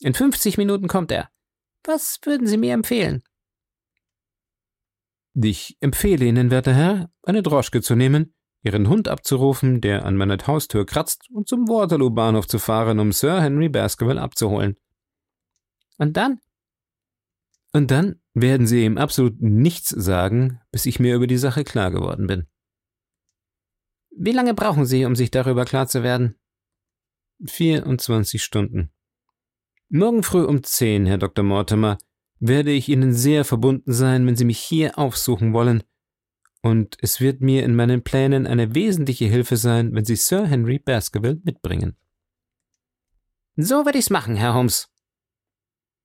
In 0.00 0.14
50 0.14 0.58
Minuten 0.58 0.88
kommt 0.88 1.10
er. 1.10 1.30
Was 1.84 2.18
würden 2.22 2.46
Sie 2.46 2.56
mir 2.56 2.74
empfehlen? 2.74 3.22
Ich 5.34 5.76
empfehle 5.80 6.24
Ihnen, 6.24 6.50
werter 6.50 6.74
Herr, 6.74 7.10
eine 7.22 7.42
Droschke 7.42 7.80
zu 7.82 7.94
nehmen, 7.94 8.34
Ihren 8.62 8.88
Hund 8.88 9.08
abzurufen, 9.08 9.80
der 9.80 10.04
an 10.04 10.16
meiner 10.16 10.36
Haustür 10.46 10.84
kratzt, 10.84 11.30
und 11.30 11.48
zum 11.48 11.68
Waterloo-Bahnhof 11.68 12.48
zu 12.48 12.58
fahren, 12.58 12.98
um 12.98 13.12
Sir 13.12 13.40
Henry 13.40 13.68
Baskerville 13.68 14.20
abzuholen. 14.20 14.76
Und 15.96 16.16
dann? 16.16 16.40
Und 17.72 17.90
dann 17.90 18.20
werden 18.34 18.66
Sie 18.66 18.84
ihm 18.84 18.98
absolut 18.98 19.40
nichts 19.40 19.90
sagen, 19.90 20.60
bis 20.72 20.86
ich 20.86 20.98
mir 20.98 21.14
über 21.14 21.26
die 21.26 21.38
Sache 21.38 21.64
klar 21.64 21.90
geworden 21.90 22.26
bin. 22.26 22.46
Wie 24.10 24.32
lange 24.32 24.54
brauchen 24.54 24.86
Sie, 24.86 25.04
um 25.04 25.14
sich 25.14 25.30
darüber 25.30 25.64
klar 25.64 25.86
zu 25.86 26.02
werden? 26.02 26.36
24 27.46 28.42
Stunden. 28.42 28.90
Morgen 29.90 30.22
früh 30.22 30.44
um 30.44 30.62
10, 30.62 31.06
Herr 31.06 31.16
Dr. 31.16 31.42
Mortimer, 31.42 31.96
werde 32.40 32.70
ich 32.72 32.90
Ihnen 32.90 33.14
sehr 33.14 33.46
verbunden 33.46 33.94
sein, 33.94 34.26
wenn 34.26 34.36
Sie 34.36 34.44
mich 34.44 34.58
hier 34.58 34.98
aufsuchen 34.98 35.54
wollen. 35.54 35.82
Und 36.60 36.98
es 37.00 37.22
wird 37.22 37.40
mir 37.40 37.64
in 37.64 37.74
meinen 37.74 38.04
Plänen 38.04 38.46
eine 38.46 38.74
wesentliche 38.74 39.24
Hilfe 39.24 39.56
sein, 39.56 39.94
wenn 39.94 40.04
Sie 40.04 40.16
Sir 40.16 40.46
Henry 40.46 40.78
Baskerville 40.78 41.40
mitbringen. 41.42 41.96
So 43.56 43.86
werde 43.86 43.98
ich's 43.98 44.10
machen, 44.10 44.36
Herr 44.36 44.52
Holmes. 44.52 44.90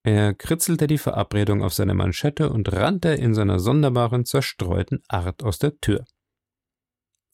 Er 0.04 0.34
kritzelte 0.34 0.88
die 0.88 0.98
Verabredung 0.98 1.62
auf 1.62 1.74
seine 1.74 1.94
Manschette 1.94 2.50
und 2.50 2.72
rannte 2.72 3.10
in 3.10 3.34
seiner 3.34 3.60
sonderbaren, 3.60 4.24
zerstreuten 4.24 5.04
Art 5.10 5.44
aus 5.44 5.60
der 5.60 5.78
Tür. 5.80 6.06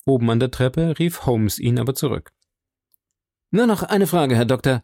Oben 0.03 0.32
an 0.32 0.39
der 0.39 0.50
Treppe 0.50 0.98
rief 0.98 1.27
Holmes 1.27 1.60
ihn 1.60 1.77
aber 1.77 1.94
zurück. 1.94 2.32
Nur 3.51 3.68
noch 3.68 3.84
eine 3.84 4.08
Frage, 4.08 4.36
Herr 4.36 4.46
Doktor. 4.46 4.84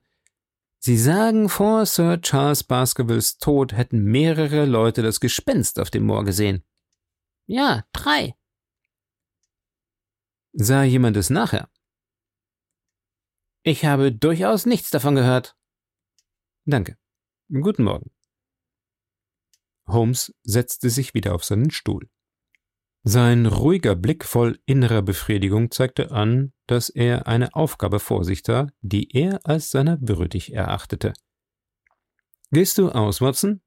Sie 0.80 0.98
sagen, 0.98 1.50
vor 1.50 1.86
Sir 1.86 2.22
Charles 2.22 2.64
Baskervilles 2.64 3.38
Tod 3.38 3.74
hätten 3.74 4.04
mehrere 4.04 4.66
Leute 4.66 5.02
das 5.02 5.20
Gespenst 5.20 5.80
auf 5.80 5.90
dem 5.90 6.06
Moor 6.06 6.24
gesehen. 6.24 6.64
Ja, 7.48 7.86
drei. 7.92 8.36
Sah 10.54 10.84
jemand 10.84 11.18
es 11.18 11.30
nachher? 11.30 11.70
Ich 13.64 13.84
habe 13.86 14.12
durchaus 14.12 14.66
nichts 14.66 14.92
davon 14.92 15.16
gehört. 15.16 15.58
Danke. 16.66 16.98
Guten 17.50 17.84
Morgen. 17.84 18.12
Holmes 19.88 20.34
setzte 20.44 20.90
sich 20.90 21.14
wieder 21.14 21.36
auf 21.36 21.44
seinen 21.44 21.72
Stuhl. 21.72 22.10
Sein 23.08 23.46
ruhiger 23.46 23.96
Blick 23.96 24.26
voll 24.26 24.60
innerer 24.66 25.04
Befriedigung 25.04 25.70
zeigte 25.70 26.10
an, 26.10 26.54
dass 26.66 26.90
er 26.90 27.28
eine 27.28 27.54
Aufgabe 27.54 28.00
vor 28.00 28.24
sich 28.24 28.42
sah, 28.44 28.68
die 28.82 29.16
er 29.16 29.40
als 29.44 29.70
seiner 29.70 30.00
würdig 30.02 30.54
erachtete. 30.54 31.14
Gehst 32.52 32.80
du 32.80 32.90
aus, 32.90 33.22
Watson? 33.22 33.62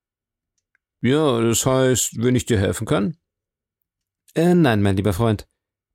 Ja, 1.01 1.41
das 1.41 1.65
heißt, 1.65 2.21
wenn 2.21 2.35
ich 2.35 2.47
dir 2.47 2.59
helfen 2.59 2.85
kann? 2.85 3.17
Äh, 4.35 4.55
nein, 4.55 4.83
mein 4.83 4.97
lieber 4.97 5.13
Freund. 5.13 5.47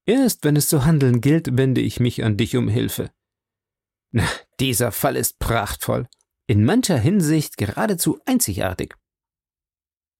Erst 0.06 0.46
wenn 0.46 0.56
es 0.56 0.70
zu 0.70 0.86
handeln 0.86 1.20
gilt, 1.20 1.58
wende 1.58 1.82
ich 1.82 2.00
mich 2.00 2.24
an 2.24 2.38
dich 2.38 2.56
um 2.56 2.70
Hilfe. 2.70 3.12
Na, 4.12 4.24
dieser 4.62 4.94
Fall 4.94 5.18
ist 5.18 5.40
prachtvoll 5.40 6.08
in 6.48 6.66
mancher 6.66 6.98
Hinsicht 6.98 7.58
geradezu 7.58 8.20
einzigartig. 8.26 8.96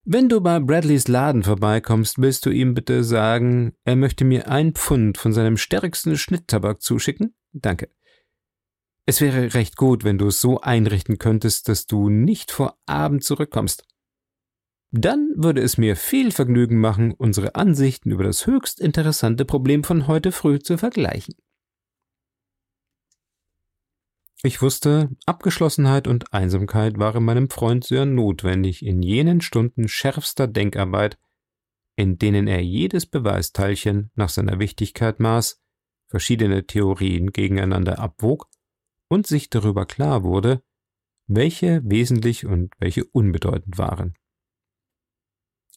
Wenn 0.06 0.28
du 0.28 0.42
bei 0.42 0.60
Bradleys 0.60 1.08
Laden 1.08 1.44
vorbeikommst, 1.44 2.20
willst 2.20 2.46
du 2.46 2.50
ihm 2.50 2.74
bitte 2.74 3.06
sagen, 3.06 3.74
er 3.86 3.96
möchte 3.96 4.26
mir 4.26 4.50
ein 4.50 4.74
Pfund 4.74 5.18
von 5.18 5.32
seinem 5.32 5.56
stärksten 5.56 6.18
Schnitttabak 6.18 6.82
zuschicken? 6.82 7.36
Danke. 7.54 7.90
Es 9.06 9.22
wäre 9.22 9.54
recht 9.54 9.78
gut, 9.78 10.04
wenn 10.04 10.18
du 10.18 10.28
es 10.28 10.42
so 10.42 10.60
einrichten 10.60 11.20
könntest, 11.20 11.70
dass 11.70 11.88
du 11.88 12.10
nicht 12.10 12.52
vor 12.52 12.78
Abend 12.86 13.24
zurückkommst. 13.24 13.86
Dann 14.92 15.32
würde 15.38 15.62
es 15.62 15.78
mir 15.78 15.96
viel 15.96 16.32
Vergnügen 16.32 16.80
machen, 16.80 17.14
unsere 17.14 17.56
Ansichten 17.56 18.12
über 18.12 18.26
das 18.26 18.46
höchst 18.46 18.82
interessante 18.82 19.46
Problem 19.46 19.86
von 19.86 20.08
heute 20.08 20.34
früh 20.34 20.60
zu 20.60 20.78
vergleichen. 20.78 21.36
Ich 24.46 24.62
wusste, 24.62 25.10
Abgeschlossenheit 25.26 26.06
und 26.06 26.34
Einsamkeit 26.34 27.00
waren 27.00 27.24
meinem 27.24 27.50
Freund 27.50 27.86
sehr 27.86 28.06
notwendig 28.06 28.86
in 28.86 29.02
jenen 29.02 29.40
Stunden 29.40 29.88
schärfster 29.88 30.48
Denkarbeit, 30.48 31.18
in 31.96 32.18
denen 32.18 32.48
er 32.48 32.62
jedes 32.62 33.06
Beweisteilchen 33.06 34.12
nach 34.16 34.28
seiner 34.28 34.60
Wichtigkeit 34.60 35.22
maß, 35.22 35.62
verschiedene 36.10 36.68
Theorien 36.68 37.32
gegeneinander 37.32 38.00
abwog 38.00 38.50
und 39.08 39.28
sich 39.28 39.50
darüber 39.50 39.86
klar 39.86 40.24
wurde, 40.24 40.62
welche 41.26 41.82
wesentlich 41.86 42.46
und 42.46 42.74
welche 42.80 43.06
unbedeutend 43.06 43.78
waren. 43.78 44.14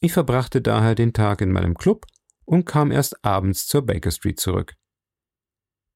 Ich 0.01 0.11
verbrachte 0.11 0.61
daher 0.61 0.93
den 0.93 1.13
Tag 1.13 1.39
in 1.39 1.53
meinem 1.53 1.75
Club 1.75 2.05
und 2.43 2.65
kam 2.65 2.91
erst 2.91 3.23
abends 3.23 3.65
zur 3.65 3.85
Baker 3.85 4.11
Street 4.11 4.41
zurück. 4.41 4.75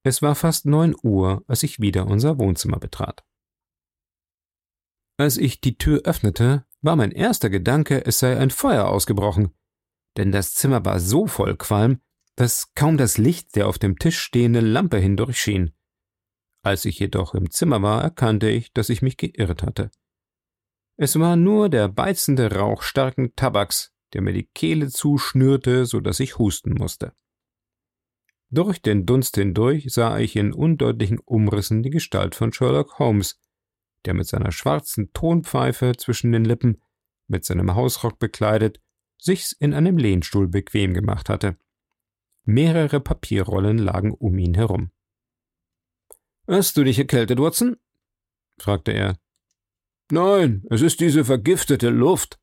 Es 0.04 0.22
war 0.22 0.34
fast 0.34 0.66
neun 0.66 0.96
Uhr, 1.02 1.44
als 1.46 1.62
ich 1.62 1.80
wieder 1.80 2.06
unser 2.06 2.38
Wohnzimmer 2.38 2.78
betrat. 2.78 3.24
Als 5.16 5.36
ich 5.36 5.60
die 5.60 5.78
Tür 5.78 6.02
öffnete, 6.04 6.64
war 6.80 6.96
mein 6.96 7.12
erster 7.12 7.50
Gedanke, 7.50 8.04
es 8.04 8.18
sei 8.18 8.36
ein 8.36 8.50
Feuer 8.50 8.88
ausgebrochen, 8.88 9.54
denn 10.16 10.32
das 10.32 10.54
Zimmer 10.54 10.84
war 10.84 10.98
so 10.98 11.26
voll 11.26 11.56
Qualm, 11.56 12.00
dass 12.34 12.74
kaum 12.74 12.96
das 12.96 13.18
Licht 13.18 13.54
der 13.54 13.68
auf 13.68 13.78
dem 13.78 13.98
Tisch 13.98 14.18
stehenden 14.18 14.66
Lampe 14.66 14.98
hindurch 14.98 15.40
schien. 15.40 15.72
Als 16.64 16.84
ich 16.84 16.98
jedoch 16.98 17.34
im 17.34 17.50
Zimmer 17.50 17.82
war, 17.82 18.02
erkannte 18.02 18.48
ich, 18.48 18.72
dass 18.72 18.88
ich 18.88 19.02
mich 19.02 19.16
geirrt 19.16 19.62
hatte. 19.62 19.90
Es 20.96 21.18
war 21.18 21.36
nur 21.36 21.68
der 21.68 21.88
beizende 21.88 22.54
Rauch 22.54 22.82
starken 22.82 23.34
Tabaks, 23.34 23.92
der 24.12 24.22
mir 24.22 24.32
die 24.32 24.48
Kehle 24.54 24.88
zuschnürte, 24.88 25.86
so 25.86 26.00
dass 26.00 26.20
ich 26.20 26.38
husten 26.38 26.74
musste. 26.74 27.14
Durch 28.54 28.82
den 28.82 29.06
Dunst 29.06 29.36
hindurch 29.36 29.86
sah 29.88 30.18
ich 30.18 30.36
in 30.36 30.52
undeutlichen 30.52 31.18
Umrissen 31.18 31.82
die 31.82 31.88
Gestalt 31.88 32.34
von 32.34 32.52
Sherlock 32.52 32.98
Holmes, 32.98 33.40
der 34.04 34.12
mit 34.12 34.26
seiner 34.26 34.52
schwarzen 34.52 35.10
Tonpfeife 35.14 35.92
zwischen 35.96 36.32
den 36.32 36.44
Lippen, 36.44 36.82
mit 37.28 37.46
seinem 37.46 37.74
Hausrock 37.74 38.18
bekleidet, 38.18 38.78
sich's 39.16 39.52
in 39.52 39.72
einem 39.72 39.96
Lehnstuhl 39.96 40.48
bequem 40.48 40.92
gemacht 40.92 41.30
hatte. 41.30 41.56
Mehrere 42.44 43.00
Papierrollen 43.00 43.78
lagen 43.78 44.12
um 44.12 44.36
ihn 44.36 44.52
herum. 44.52 44.90
Hast 46.46 46.76
du 46.76 46.84
dich 46.84 46.98
erkältet, 46.98 47.38
Watson? 47.38 47.78
fragte 48.58 48.92
er. 48.92 49.18
Nein, 50.10 50.66
es 50.68 50.82
ist 50.82 51.00
diese 51.00 51.24
vergiftete 51.24 51.88
Luft. 51.88 52.38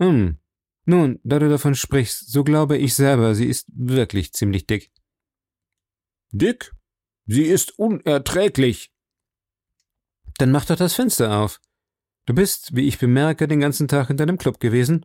Hm. 0.00 0.38
Nun, 0.88 1.20
da 1.22 1.38
du 1.38 1.50
davon 1.50 1.74
sprichst, 1.74 2.32
so 2.32 2.44
glaube 2.44 2.78
ich 2.78 2.94
selber, 2.94 3.34
sie 3.34 3.44
ist 3.44 3.66
wirklich 3.74 4.32
ziemlich 4.32 4.66
dick. 4.66 4.90
Dick? 6.30 6.74
Sie 7.26 7.42
ist 7.42 7.78
unerträglich. 7.78 8.90
Dann 10.38 10.50
mach 10.50 10.64
doch 10.64 10.76
das 10.76 10.94
Fenster 10.94 11.40
auf. 11.40 11.60
Du 12.24 12.32
bist, 12.32 12.74
wie 12.74 12.88
ich 12.88 12.98
bemerke, 12.98 13.46
den 13.46 13.60
ganzen 13.60 13.86
Tag 13.86 14.08
in 14.08 14.16
deinem 14.16 14.38
Club 14.38 14.60
gewesen. 14.60 15.04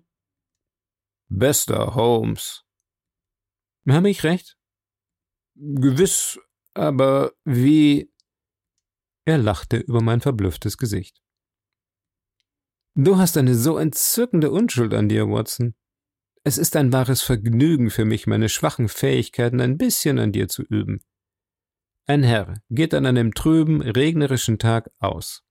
Bester 1.27 1.95
Holmes. 1.95 2.63
Habe 3.85 4.09
ich 4.09 4.23
recht? 4.23 4.57
Gewiss, 5.55 6.39
aber 6.73 7.33
wie. 7.43 8.09
Er 9.25 9.37
lachte 9.37 9.79
über 9.79 10.01
mein 10.01 10.21
verblüfftes 10.21 10.77
Gesicht. 10.77 11.22
Du 12.95 13.17
hast 13.17 13.37
eine 13.37 13.55
so 13.55 13.79
entzückende 13.79 14.51
Unschuld 14.51 14.93
an 14.93 15.09
dir, 15.09 15.27
Watson. 15.27 15.73
Es 16.43 16.59
ist 16.59 16.75
ein 16.75 16.93
wahres 16.93 17.23
Vergnügen 17.23 17.89
für 17.89 18.05
mich, 18.05 18.27
meine 18.27 18.49
schwachen 18.49 18.87
Fähigkeiten 18.87 19.61
ein 19.61 19.77
bisschen 19.77 20.19
an 20.19 20.31
dir 20.31 20.47
zu 20.47 20.61
üben. 20.61 20.99
Ein 22.05 22.21
Herr 22.21 22.61
geht 22.69 22.93
an 22.93 23.07
einem 23.07 23.33
trüben, 23.33 23.81
regnerischen 23.81 24.59
Tag 24.59 24.91
aus. 24.99 25.41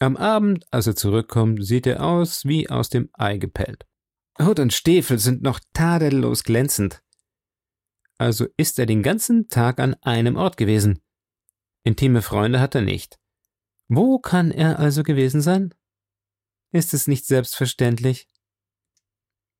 Am 0.00 0.18
Abend, 0.18 0.66
als 0.70 0.86
er 0.86 0.96
zurückkommt, 0.96 1.64
sieht 1.64 1.86
er 1.86 2.04
aus 2.04 2.44
wie 2.44 2.68
aus 2.68 2.90
dem 2.90 3.08
Ei 3.14 3.38
gepellt. 3.38 3.86
Hut 4.38 4.58
und 4.58 4.74
Stiefel 4.74 5.18
sind 5.18 5.42
noch 5.42 5.60
tadellos 5.72 6.44
glänzend. 6.44 7.02
Also 8.18 8.46
ist 8.58 8.78
er 8.78 8.84
den 8.84 9.02
ganzen 9.02 9.48
Tag 9.48 9.80
an 9.80 9.94
einem 10.02 10.36
Ort 10.36 10.58
gewesen. 10.58 11.00
Intime 11.84 12.20
Freunde 12.20 12.60
hat 12.60 12.74
er 12.74 12.82
nicht. 12.82 13.18
Wo 13.88 14.18
kann 14.18 14.50
er 14.50 14.78
also 14.78 15.02
gewesen 15.02 15.40
sein? 15.40 15.72
Ist 16.72 16.94
es 16.94 17.06
nicht 17.06 17.26
selbstverständlich? 17.26 18.28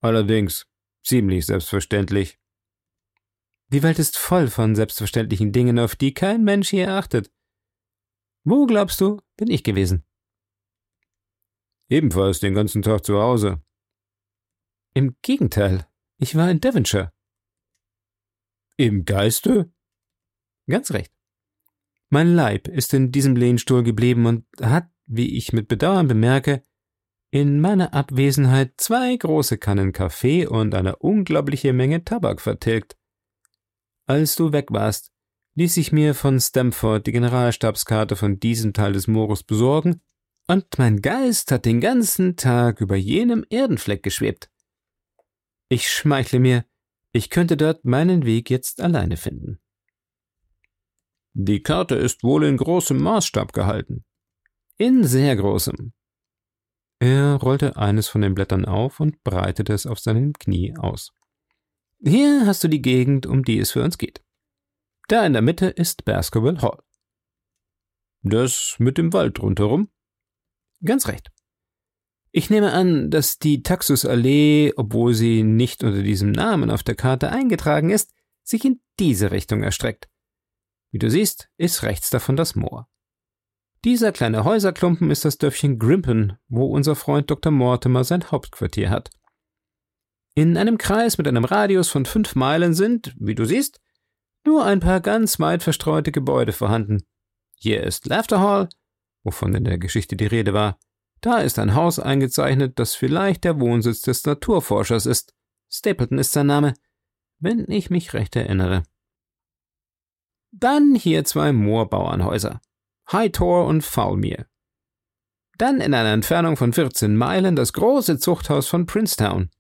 Allerdings, 0.00 0.66
ziemlich 1.02 1.46
selbstverständlich. 1.46 2.38
Die 3.68 3.82
Welt 3.82 3.98
ist 3.98 4.16
voll 4.16 4.48
von 4.48 4.74
selbstverständlichen 4.74 5.52
Dingen, 5.52 5.78
auf 5.78 5.96
die 5.96 6.14
kein 6.14 6.44
Mensch 6.44 6.70
hier 6.70 6.92
achtet. 6.92 7.32
Wo, 8.44 8.66
glaubst 8.66 9.00
du, 9.00 9.20
bin 9.36 9.50
ich 9.50 9.62
gewesen? 9.62 10.04
Ebenfalls 11.88 12.40
den 12.40 12.54
ganzen 12.54 12.82
Tag 12.82 13.04
zu 13.04 13.20
Hause. 13.20 13.62
Im 14.94 15.16
Gegenteil, 15.22 15.86
ich 16.18 16.34
war 16.36 16.50
in 16.50 16.60
Devonshire. 16.60 17.12
Im 18.76 19.04
Geiste? 19.04 19.72
Ganz 20.68 20.92
recht. 20.92 21.12
Mein 22.08 22.34
Leib 22.34 22.66
ist 22.66 22.94
in 22.94 23.12
diesem 23.12 23.36
Lehnstuhl 23.36 23.82
geblieben 23.82 24.26
und 24.26 24.46
hat, 24.60 24.90
wie 25.06 25.36
ich 25.36 25.52
mit 25.52 25.68
Bedauern 25.68 26.08
bemerke, 26.08 26.64
in 27.30 27.60
meiner 27.60 27.94
Abwesenheit 27.94 28.74
zwei 28.78 29.16
große 29.16 29.58
Kannen 29.58 29.92
Kaffee 29.92 30.46
und 30.46 30.74
eine 30.74 30.96
unglaubliche 30.96 31.72
Menge 31.72 32.04
Tabak 32.04 32.40
vertilgt. 32.40 32.96
Als 34.06 34.34
du 34.34 34.52
weg 34.52 34.72
warst, 34.72 35.12
ließ 35.54 35.76
ich 35.76 35.92
mir 35.92 36.14
von 36.14 36.40
Stamford 36.40 37.06
die 37.06 37.12
Generalstabskarte 37.12 38.16
von 38.16 38.40
diesem 38.40 38.72
Teil 38.72 38.92
des 38.92 39.06
Moores 39.06 39.42
besorgen, 39.42 40.00
und 40.48 40.66
mein 40.78 41.00
Geist 41.00 41.52
hat 41.52 41.64
den 41.64 41.80
ganzen 41.80 42.34
Tag 42.34 42.80
über 42.80 42.96
jenem 42.96 43.44
Erdenfleck 43.50 44.02
geschwebt. 44.02 44.50
Ich 45.68 45.88
schmeichle 45.88 46.40
mir, 46.40 46.64
ich 47.12 47.30
könnte 47.30 47.56
dort 47.56 47.84
meinen 47.84 48.24
Weg 48.24 48.50
jetzt 48.50 48.80
alleine 48.80 49.16
finden. 49.16 49.60
Die 51.34 51.62
Karte 51.62 51.94
ist 51.94 52.24
wohl 52.24 52.44
in 52.44 52.56
großem 52.56 53.00
Maßstab 53.00 53.52
gehalten. 53.52 54.04
In 54.76 55.04
sehr 55.04 55.36
großem. 55.36 55.92
Er 57.00 57.36
rollte 57.36 57.76
eines 57.76 58.08
von 58.08 58.20
den 58.20 58.34
Blättern 58.34 58.66
auf 58.66 59.00
und 59.00 59.24
breitete 59.24 59.72
es 59.72 59.86
auf 59.86 59.98
seinem 59.98 60.34
Knie 60.34 60.76
aus. 60.76 61.12
Hier 62.02 62.44
hast 62.44 62.62
du 62.62 62.68
die 62.68 62.82
Gegend, 62.82 63.24
um 63.26 63.42
die 63.42 63.58
es 63.58 63.70
für 63.72 63.82
uns 63.82 63.96
geht. 63.96 64.22
Da 65.08 65.24
in 65.24 65.32
der 65.32 65.42
Mitte 65.42 65.66
ist 65.66 66.04
Baskerville 66.04 66.60
Hall. 66.60 66.82
Das 68.22 68.76
mit 68.78 68.98
dem 68.98 69.14
Wald 69.14 69.40
rundherum? 69.40 69.90
Ganz 70.84 71.08
recht. 71.08 71.30
Ich 72.32 72.50
nehme 72.50 72.72
an, 72.72 73.10
dass 73.10 73.38
die 73.38 73.62
Taxusallee, 73.62 74.74
obwohl 74.76 75.14
sie 75.14 75.42
nicht 75.42 75.82
unter 75.82 76.02
diesem 76.02 76.30
Namen 76.30 76.70
auf 76.70 76.82
der 76.82 76.96
Karte 76.96 77.30
eingetragen 77.30 77.88
ist, 77.88 78.12
sich 78.42 78.64
in 78.64 78.82
diese 78.98 79.30
Richtung 79.30 79.62
erstreckt. 79.62 80.10
Wie 80.92 80.98
du 80.98 81.08
siehst, 81.08 81.48
ist 81.56 81.82
rechts 81.82 82.10
davon 82.10 82.36
das 82.36 82.54
Moor. 82.54 82.89
Dieser 83.84 84.12
kleine 84.12 84.44
Häuserklumpen 84.44 85.10
ist 85.10 85.24
das 85.24 85.38
Dörfchen 85.38 85.78
Grimpen, 85.78 86.36
wo 86.48 86.66
unser 86.66 86.94
Freund 86.94 87.30
Dr. 87.30 87.50
Mortimer 87.50 88.04
sein 88.04 88.30
Hauptquartier 88.30 88.90
hat. 88.90 89.10
In 90.34 90.58
einem 90.58 90.76
Kreis 90.76 91.16
mit 91.16 91.26
einem 91.26 91.44
Radius 91.44 91.88
von 91.88 92.04
fünf 92.04 92.34
Meilen 92.34 92.74
sind, 92.74 93.14
wie 93.18 93.34
du 93.34 93.46
siehst, 93.46 93.80
nur 94.44 94.64
ein 94.64 94.80
paar 94.80 95.00
ganz 95.00 95.40
weit 95.40 95.62
verstreute 95.62 96.12
Gebäude 96.12 96.52
vorhanden. 96.52 97.04
Hier 97.56 97.82
ist 97.82 98.06
Laughter 98.06 98.40
Hall, 98.40 98.68
wovon 99.22 99.54
in 99.54 99.64
der 99.64 99.78
Geschichte 99.78 100.14
die 100.14 100.26
Rede 100.26 100.52
war. 100.52 100.78
Da 101.22 101.38
ist 101.38 101.58
ein 101.58 101.74
Haus 101.74 101.98
eingezeichnet, 101.98 102.78
das 102.78 102.94
vielleicht 102.94 103.44
der 103.44 103.60
Wohnsitz 103.60 104.02
des 104.02 104.24
Naturforschers 104.24 105.06
ist. 105.06 105.34
Stapleton 105.70 106.18
ist 106.18 106.32
sein 106.32 106.46
Name, 106.46 106.74
wenn 107.38 107.64
ich 107.70 107.90
mich 107.90 108.12
recht 108.12 108.36
erinnere. 108.36 108.82
Dann 110.52 110.94
hier 110.94 111.24
zwei 111.24 111.52
Moorbauernhäuser. 111.52 112.60
Hightor 113.12 113.66
und 113.66 113.82
Foulmere. 113.82 114.46
Dann 115.58 115.80
in 115.80 115.92
einer 115.94 116.12
Entfernung 116.12 116.56
von 116.56 116.72
14 116.72 117.16
Meilen 117.16 117.56
das 117.56 117.72
große 117.72 118.18
Zuchthaus 118.18 118.68
von 118.68 118.86
Princetown. 118.86 119.50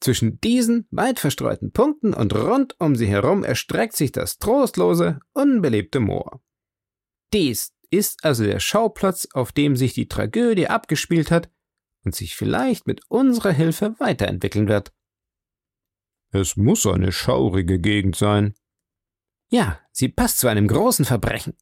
Zwischen 0.00 0.40
diesen 0.40 0.86
weit 0.90 1.18
verstreuten 1.18 1.72
Punkten 1.72 2.14
und 2.14 2.34
rund 2.34 2.76
um 2.78 2.94
sie 2.94 3.08
herum 3.08 3.42
erstreckt 3.42 3.96
sich 3.96 4.12
das 4.12 4.38
trostlose, 4.38 5.18
unbelebte 5.32 6.00
Moor. 6.00 6.40
Dies 7.32 7.74
ist 7.90 8.24
also 8.24 8.44
der 8.44 8.60
Schauplatz, 8.60 9.26
auf 9.32 9.52
dem 9.52 9.76
sich 9.76 9.94
die 9.94 10.08
Tragödie 10.08 10.68
abgespielt 10.68 11.30
hat 11.30 11.50
und 12.04 12.14
sich 12.14 12.36
vielleicht 12.36 12.86
mit 12.86 13.00
unserer 13.08 13.52
Hilfe 13.52 13.96
weiterentwickeln 13.98 14.68
wird. 14.68 14.92
Es 16.30 16.56
muss 16.56 16.86
eine 16.86 17.10
schaurige 17.10 17.80
Gegend 17.80 18.14
sein. 18.14 18.54
Ja, 19.50 19.80
sie 19.92 20.08
passt 20.08 20.38
zu 20.38 20.48
einem 20.48 20.68
großen 20.68 21.04
Verbrechen. 21.04 21.56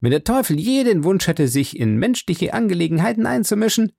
Wenn 0.00 0.10
der 0.10 0.24
Teufel 0.24 0.58
je 0.58 0.84
den 0.84 1.04
Wunsch 1.04 1.26
hätte, 1.26 1.48
sich 1.48 1.78
in 1.78 1.96
menschliche 1.96 2.52
Angelegenheiten 2.52 3.26
einzumischen, 3.26 3.92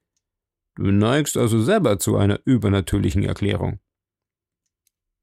Du 0.78 0.92
neigst 0.92 1.38
also 1.38 1.60
selber 1.60 1.98
zu 1.98 2.18
einer 2.18 2.40
übernatürlichen 2.46 3.24
Erklärung. 3.24 3.80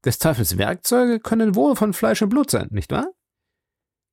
Des 0.03 0.19
Teufels 0.19 0.57
Werkzeuge 0.57 1.21
können 1.21 1.55
wohl 1.55 1.77
von 1.77 1.93
Fleisch 1.93 2.21
und 2.21 2.29
Blut 2.29 2.51
sein, 2.51 2.67
nicht 2.71 2.91
wahr? 2.91 3.07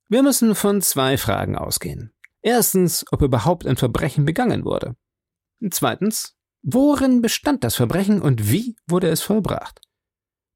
Wir 0.09 0.22
müssen 0.22 0.55
von 0.55 0.81
zwei 0.81 1.18
Fragen 1.18 1.57
ausgehen. 1.57 2.14
Erstens, 2.42 3.05
ob 3.11 3.22
überhaupt 3.22 3.66
ein 3.66 3.77
Verbrechen 3.77 4.25
begangen 4.25 4.64
wurde. 4.64 4.94
Zweitens, 5.70 6.37
worin 6.62 7.22
bestand 7.22 7.64
das 7.64 7.75
Verbrechen 7.75 8.22
und 8.22 8.51
wie 8.51 8.77
wurde 8.87 9.09
es 9.09 9.20
vollbracht? 9.22 9.81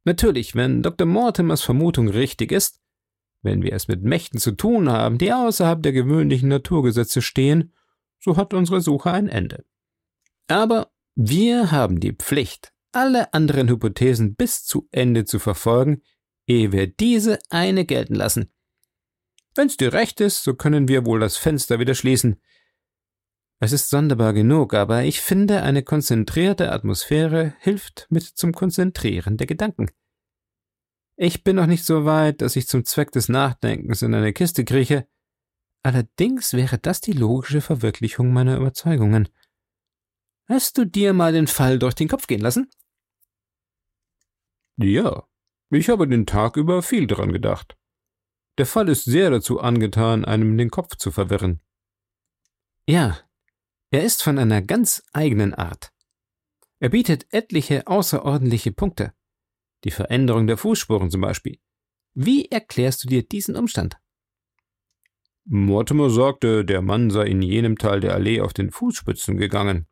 Natürlich, 0.04 0.54
wenn 0.54 0.84
Dr. 0.84 1.06
Mortimers 1.06 1.62
Vermutung 1.62 2.08
richtig 2.08 2.52
ist, 2.52 2.80
wenn 3.46 3.62
wir 3.62 3.72
es 3.72 3.88
mit 3.88 4.02
Mächten 4.02 4.38
zu 4.38 4.52
tun 4.52 4.90
haben, 4.90 5.16
die 5.16 5.32
außerhalb 5.32 5.82
der 5.82 5.92
gewöhnlichen 5.92 6.50
Naturgesetze 6.50 7.22
stehen, 7.22 7.72
so 8.20 8.36
hat 8.36 8.52
unsere 8.52 8.82
Suche 8.82 9.10
ein 9.10 9.28
Ende. 9.28 9.64
Aber 10.48 10.90
wir 11.14 11.70
haben 11.70 11.98
die 11.98 12.12
Pflicht, 12.12 12.74
alle 12.92 13.32
anderen 13.32 13.68
Hypothesen 13.68 14.34
bis 14.34 14.64
zu 14.64 14.86
Ende 14.90 15.24
zu 15.24 15.38
verfolgen, 15.38 16.02
ehe 16.46 16.72
wir 16.72 16.86
diese 16.86 17.38
eine 17.48 17.86
gelten 17.86 18.14
lassen. 18.14 18.52
Wenn's 19.54 19.78
dir 19.78 19.94
recht 19.94 20.20
ist, 20.20 20.44
so 20.44 20.54
können 20.54 20.88
wir 20.88 21.06
wohl 21.06 21.20
das 21.20 21.38
Fenster 21.38 21.78
wieder 21.78 21.94
schließen. 21.94 22.40
Es 23.58 23.72
ist 23.72 23.88
sonderbar 23.88 24.34
genug, 24.34 24.74
aber 24.74 25.04
ich 25.04 25.22
finde, 25.22 25.62
eine 25.62 25.82
konzentrierte 25.82 26.70
Atmosphäre 26.72 27.54
hilft 27.60 28.06
mit 28.10 28.24
zum 28.24 28.52
Konzentrieren 28.52 29.38
der 29.38 29.46
Gedanken. 29.46 29.90
Ich 31.16 31.42
bin 31.42 31.56
noch 31.56 31.66
nicht 31.66 31.84
so 31.84 32.04
weit, 32.04 32.42
dass 32.42 32.56
ich 32.56 32.68
zum 32.68 32.84
Zweck 32.84 33.10
des 33.10 33.30
Nachdenkens 33.30 34.02
in 34.02 34.14
eine 34.14 34.34
Kiste 34.34 34.64
krieche. 34.66 35.08
Allerdings 35.82 36.52
wäre 36.52 36.78
das 36.78 37.00
die 37.00 37.12
logische 37.12 37.62
Verwirklichung 37.62 38.32
meiner 38.32 38.56
Überzeugungen. 38.56 39.28
Hast 40.46 40.76
du 40.76 40.84
dir 40.84 41.14
mal 41.14 41.32
den 41.32 41.46
Fall 41.46 41.78
durch 41.78 41.94
den 41.94 42.08
Kopf 42.08 42.26
gehen 42.26 42.40
lassen? 42.40 42.70
Ja, 44.76 45.26
ich 45.70 45.88
habe 45.88 46.06
den 46.06 46.26
Tag 46.26 46.56
über 46.56 46.82
viel 46.82 47.06
daran 47.06 47.32
gedacht. 47.32 47.78
Der 48.58 48.66
Fall 48.66 48.88
ist 48.90 49.04
sehr 49.04 49.30
dazu 49.30 49.58
angetan, 49.58 50.24
einem 50.24 50.56
den 50.58 50.70
Kopf 50.70 50.96
zu 50.96 51.10
verwirren. 51.10 51.62
Ja, 52.86 53.18
er 53.90 54.04
ist 54.04 54.22
von 54.22 54.38
einer 54.38 54.60
ganz 54.60 55.02
eigenen 55.12 55.54
Art. 55.54 55.92
Er 56.78 56.90
bietet 56.90 57.32
etliche 57.32 57.86
außerordentliche 57.86 58.72
Punkte. 58.72 59.15
Die 59.86 59.92
Veränderung 59.92 60.48
der 60.48 60.56
Fußspuren 60.56 61.12
zum 61.12 61.20
Beispiel. 61.20 61.60
Wie 62.12 62.46
erklärst 62.46 63.04
du 63.04 63.08
dir 63.08 63.22
diesen 63.22 63.54
Umstand? 63.54 64.00
Mortimer 65.44 66.10
sagte, 66.10 66.64
der 66.64 66.82
Mann 66.82 67.08
sei 67.10 67.26
in 67.26 67.40
jenem 67.40 67.78
Teil 67.78 68.00
der 68.00 68.14
Allee 68.14 68.40
auf 68.40 68.52
den 68.52 68.72
Fußspitzen 68.72 69.36
gegangen. 69.36 69.86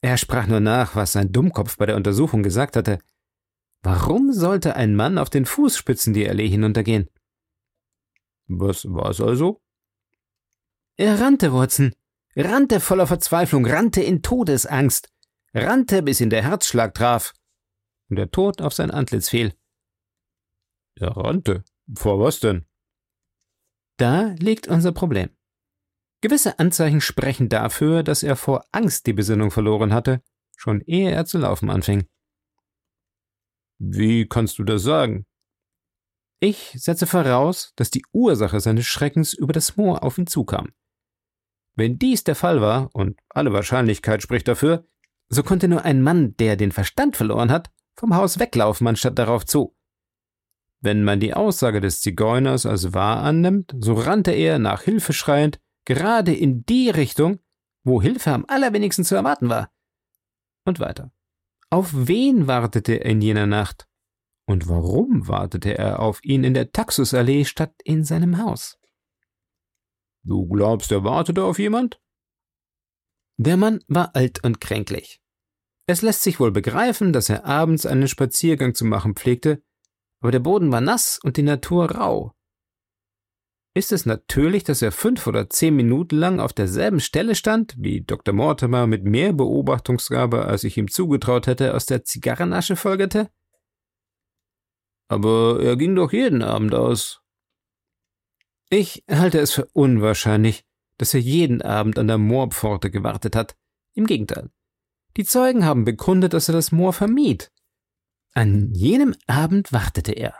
Er 0.00 0.16
sprach 0.16 0.46
nur 0.46 0.60
nach, 0.60 0.94
was 0.94 1.10
sein 1.10 1.32
Dummkopf 1.32 1.76
bei 1.76 1.86
der 1.86 1.96
Untersuchung 1.96 2.44
gesagt 2.44 2.76
hatte. 2.76 3.00
Warum 3.82 4.32
sollte 4.32 4.76
ein 4.76 4.94
Mann 4.94 5.18
auf 5.18 5.28
den 5.28 5.44
Fußspitzen 5.44 6.14
die 6.14 6.28
Allee 6.28 6.48
hinuntergehen? 6.48 7.10
Was 8.46 8.84
war's 8.84 9.20
also? 9.20 9.60
Er 10.96 11.20
rannte, 11.20 11.52
Watson. 11.52 11.96
Rannte 12.36 12.78
voller 12.78 13.08
Verzweiflung, 13.08 13.66
rannte 13.66 14.02
in 14.02 14.22
Todesangst. 14.22 15.12
Rannte, 15.52 16.04
bis 16.04 16.20
ihn 16.20 16.30
der 16.30 16.44
Herzschlag 16.44 16.94
traf. 16.94 17.32
Und 18.08 18.16
der 18.16 18.30
Tod 18.30 18.62
auf 18.62 18.72
sein 18.72 18.90
Antlitz 18.90 19.28
fiel. 19.28 19.54
Er 20.94 21.16
rannte. 21.16 21.64
Vor 21.94 22.20
was 22.20 22.40
denn? 22.40 22.66
Da 23.98 24.34
liegt 24.38 24.68
unser 24.68 24.92
Problem. 24.92 25.30
Gewisse 26.20 26.58
Anzeichen 26.58 27.00
sprechen 27.00 27.48
dafür, 27.48 28.02
dass 28.02 28.22
er 28.22 28.36
vor 28.36 28.64
Angst 28.72 29.06
die 29.06 29.12
Besinnung 29.12 29.50
verloren 29.50 29.92
hatte, 29.92 30.22
schon 30.56 30.80
ehe 30.82 31.10
er 31.10 31.26
zu 31.26 31.38
laufen 31.38 31.70
anfing. 31.70 32.06
Wie 33.78 34.26
kannst 34.26 34.58
du 34.58 34.64
das 34.64 34.82
sagen? 34.82 35.26
Ich 36.40 36.72
setze 36.76 37.06
voraus, 37.06 37.72
dass 37.76 37.90
die 37.90 38.04
Ursache 38.12 38.60
seines 38.60 38.86
Schreckens 38.86 39.34
über 39.34 39.52
das 39.52 39.76
Moor 39.76 40.02
auf 40.02 40.18
ihn 40.18 40.26
zukam. 40.26 40.72
Wenn 41.74 41.98
dies 41.98 42.24
der 42.24 42.34
Fall 42.34 42.60
war, 42.60 42.90
und 42.94 43.20
alle 43.28 43.52
Wahrscheinlichkeit 43.52 44.22
spricht 44.22 44.48
dafür, 44.48 44.86
so 45.28 45.42
konnte 45.42 45.68
nur 45.68 45.84
ein 45.84 46.02
Mann, 46.02 46.36
der 46.36 46.56
den 46.56 46.72
Verstand 46.72 47.16
verloren 47.16 47.50
hat, 47.50 47.70
vom 47.96 48.14
Haus 48.14 48.38
weglaufen 48.38 48.86
anstatt 48.86 49.18
darauf 49.18 49.44
zu. 49.44 49.74
Wenn 50.80 51.04
man 51.04 51.20
die 51.20 51.34
Aussage 51.34 51.80
des 51.80 52.00
Zigeuners 52.00 52.66
als 52.66 52.92
wahr 52.92 53.22
annimmt, 53.22 53.74
so 53.80 53.94
rannte 53.94 54.32
er, 54.32 54.58
nach 54.58 54.82
Hilfe 54.82 55.12
schreiend, 55.12 55.58
gerade 55.84 56.34
in 56.34 56.64
die 56.64 56.90
Richtung, 56.90 57.40
wo 57.84 58.02
Hilfe 58.02 58.32
am 58.32 58.44
allerwenigsten 58.46 59.04
zu 59.04 59.14
erwarten 59.14 59.48
war. 59.48 59.70
Und 60.64 60.80
weiter. 60.80 61.12
Auf 61.70 61.90
wen 61.94 62.46
wartete 62.46 62.94
er 62.94 63.10
in 63.10 63.20
jener 63.20 63.46
Nacht? 63.46 63.88
Und 64.46 64.68
warum 64.68 65.26
wartete 65.26 65.76
er 65.76 66.00
auf 66.00 66.22
ihn 66.22 66.44
in 66.44 66.54
der 66.54 66.70
Taxusallee 66.70 67.44
statt 67.44 67.74
in 67.82 68.04
seinem 68.04 68.38
Haus? 68.38 68.78
Du 70.22 70.46
glaubst, 70.46 70.92
er 70.92 71.04
wartete 71.04 71.42
auf 71.44 71.58
jemand? 71.58 72.00
Der 73.38 73.56
Mann 73.56 73.80
war 73.88 74.14
alt 74.14 74.42
und 74.44 74.60
kränklich. 74.60 75.20
Es 75.88 76.02
lässt 76.02 76.22
sich 76.22 76.40
wohl 76.40 76.50
begreifen, 76.50 77.12
dass 77.12 77.28
er 77.28 77.44
abends 77.44 77.86
einen 77.86 78.08
Spaziergang 78.08 78.74
zu 78.74 78.84
machen 78.84 79.14
pflegte, 79.14 79.62
aber 80.20 80.32
der 80.32 80.40
Boden 80.40 80.72
war 80.72 80.80
nass 80.80 81.20
und 81.22 81.36
die 81.36 81.42
Natur 81.42 81.92
rau. 81.92 82.32
Ist 83.76 83.92
es 83.92 84.06
natürlich, 84.06 84.64
dass 84.64 84.80
er 84.80 84.90
fünf 84.90 85.26
oder 85.26 85.50
zehn 85.50 85.76
Minuten 85.76 86.16
lang 86.16 86.40
auf 86.40 86.52
derselben 86.54 86.98
Stelle 86.98 87.34
stand, 87.34 87.74
wie 87.78 88.00
Dr. 88.00 88.34
Mortimer 88.34 88.86
mit 88.86 89.04
mehr 89.04 89.34
Beobachtungsgabe, 89.34 90.46
als 90.46 90.64
ich 90.64 90.78
ihm 90.78 90.90
zugetraut 90.90 91.46
hätte, 91.46 91.74
aus 91.74 91.84
der 91.84 92.02
Zigarrenasche 92.02 92.74
folgerte? 92.74 93.30
Aber 95.08 95.60
er 95.62 95.76
ging 95.76 95.94
doch 95.94 96.12
jeden 96.12 96.42
Abend 96.42 96.74
aus. 96.74 97.20
Ich 98.70 99.04
halte 99.08 99.38
es 99.38 99.52
für 99.52 99.66
unwahrscheinlich, 99.66 100.64
dass 100.98 101.14
er 101.14 101.20
jeden 101.20 101.62
Abend 101.62 101.98
an 101.98 102.08
der 102.08 102.18
Moorpforte 102.18 102.90
gewartet 102.90 103.36
hat. 103.36 103.56
Im 103.94 104.06
Gegenteil. 104.06 104.50
Die 105.16 105.24
Zeugen 105.24 105.64
haben 105.64 105.84
bekundet, 105.84 106.34
dass 106.34 106.48
er 106.48 106.52
das 106.52 106.72
Moor 106.72 106.92
vermied. 106.92 107.50
An 108.34 108.72
jenem 108.74 109.14
Abend 109.26 109.72
wartete 109.72 110.12
er. 110.12 110.34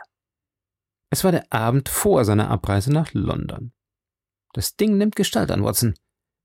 Es 1.09 1.23
war 1.23 1.31
der 1.31 1.51
Abend 1.51 1.89
vor 1.89 2.25
seiner 2.25 2.49
Abreise 2.49 2.91
nach 2.93 3.13
London. 3.13 3.73
Das 4.53 4.75
Ding 4.75 4.97
nimmt 4.97 5.15
Gestalt 5.15 5.51
an, 5.51 5.63
Watson. 5.63 5.95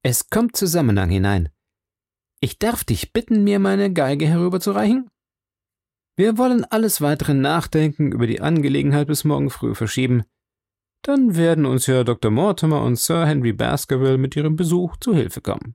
Es 0.02 0.30
kommt 0.30 0.56
Zusammenhang 0.56 1.10
hinein. 1.10 1.50
Ich 2.40 2.58
darf 2.58 2.84
dich 2.84 3.12
bitten, 3.12 3.44
mir 3.44 3.58
meine 3.58 3.92
Geige 3.92 4.26
herüberzureichen? 4.26 5.10
Wir 6.16 6.38
wollen 6.38 6.64
alles 6.64 7.00
weitere 7.00 7.34
Nachdenken 7.34 8.12
über 8.12 8.26
die 8.26 8.40
Angelegenheit 8.40 9.06
bis 9.06 9.24
morgen 9.24 9.50
früh 9.50 9.74
verschieben. 9.74 10.24
Dann 11.02 11.36
werden 11.36 11.66
uns 11.66 11.86
ja 11.86 12.04
Dr. 12.04 12.30
Mortimer 12.30 12.82
und 12.82 12.96
Sir 12.96 13.26
Henry 13.26 13.52
Baskerville 13.52 14.18
mit 14.18 14.36
ihrem 14.36 14.56
Besuch 14.56 14.96
zu 14.98 15.14
Hilfe 15.14 15.40
kommen. 15.40 15.74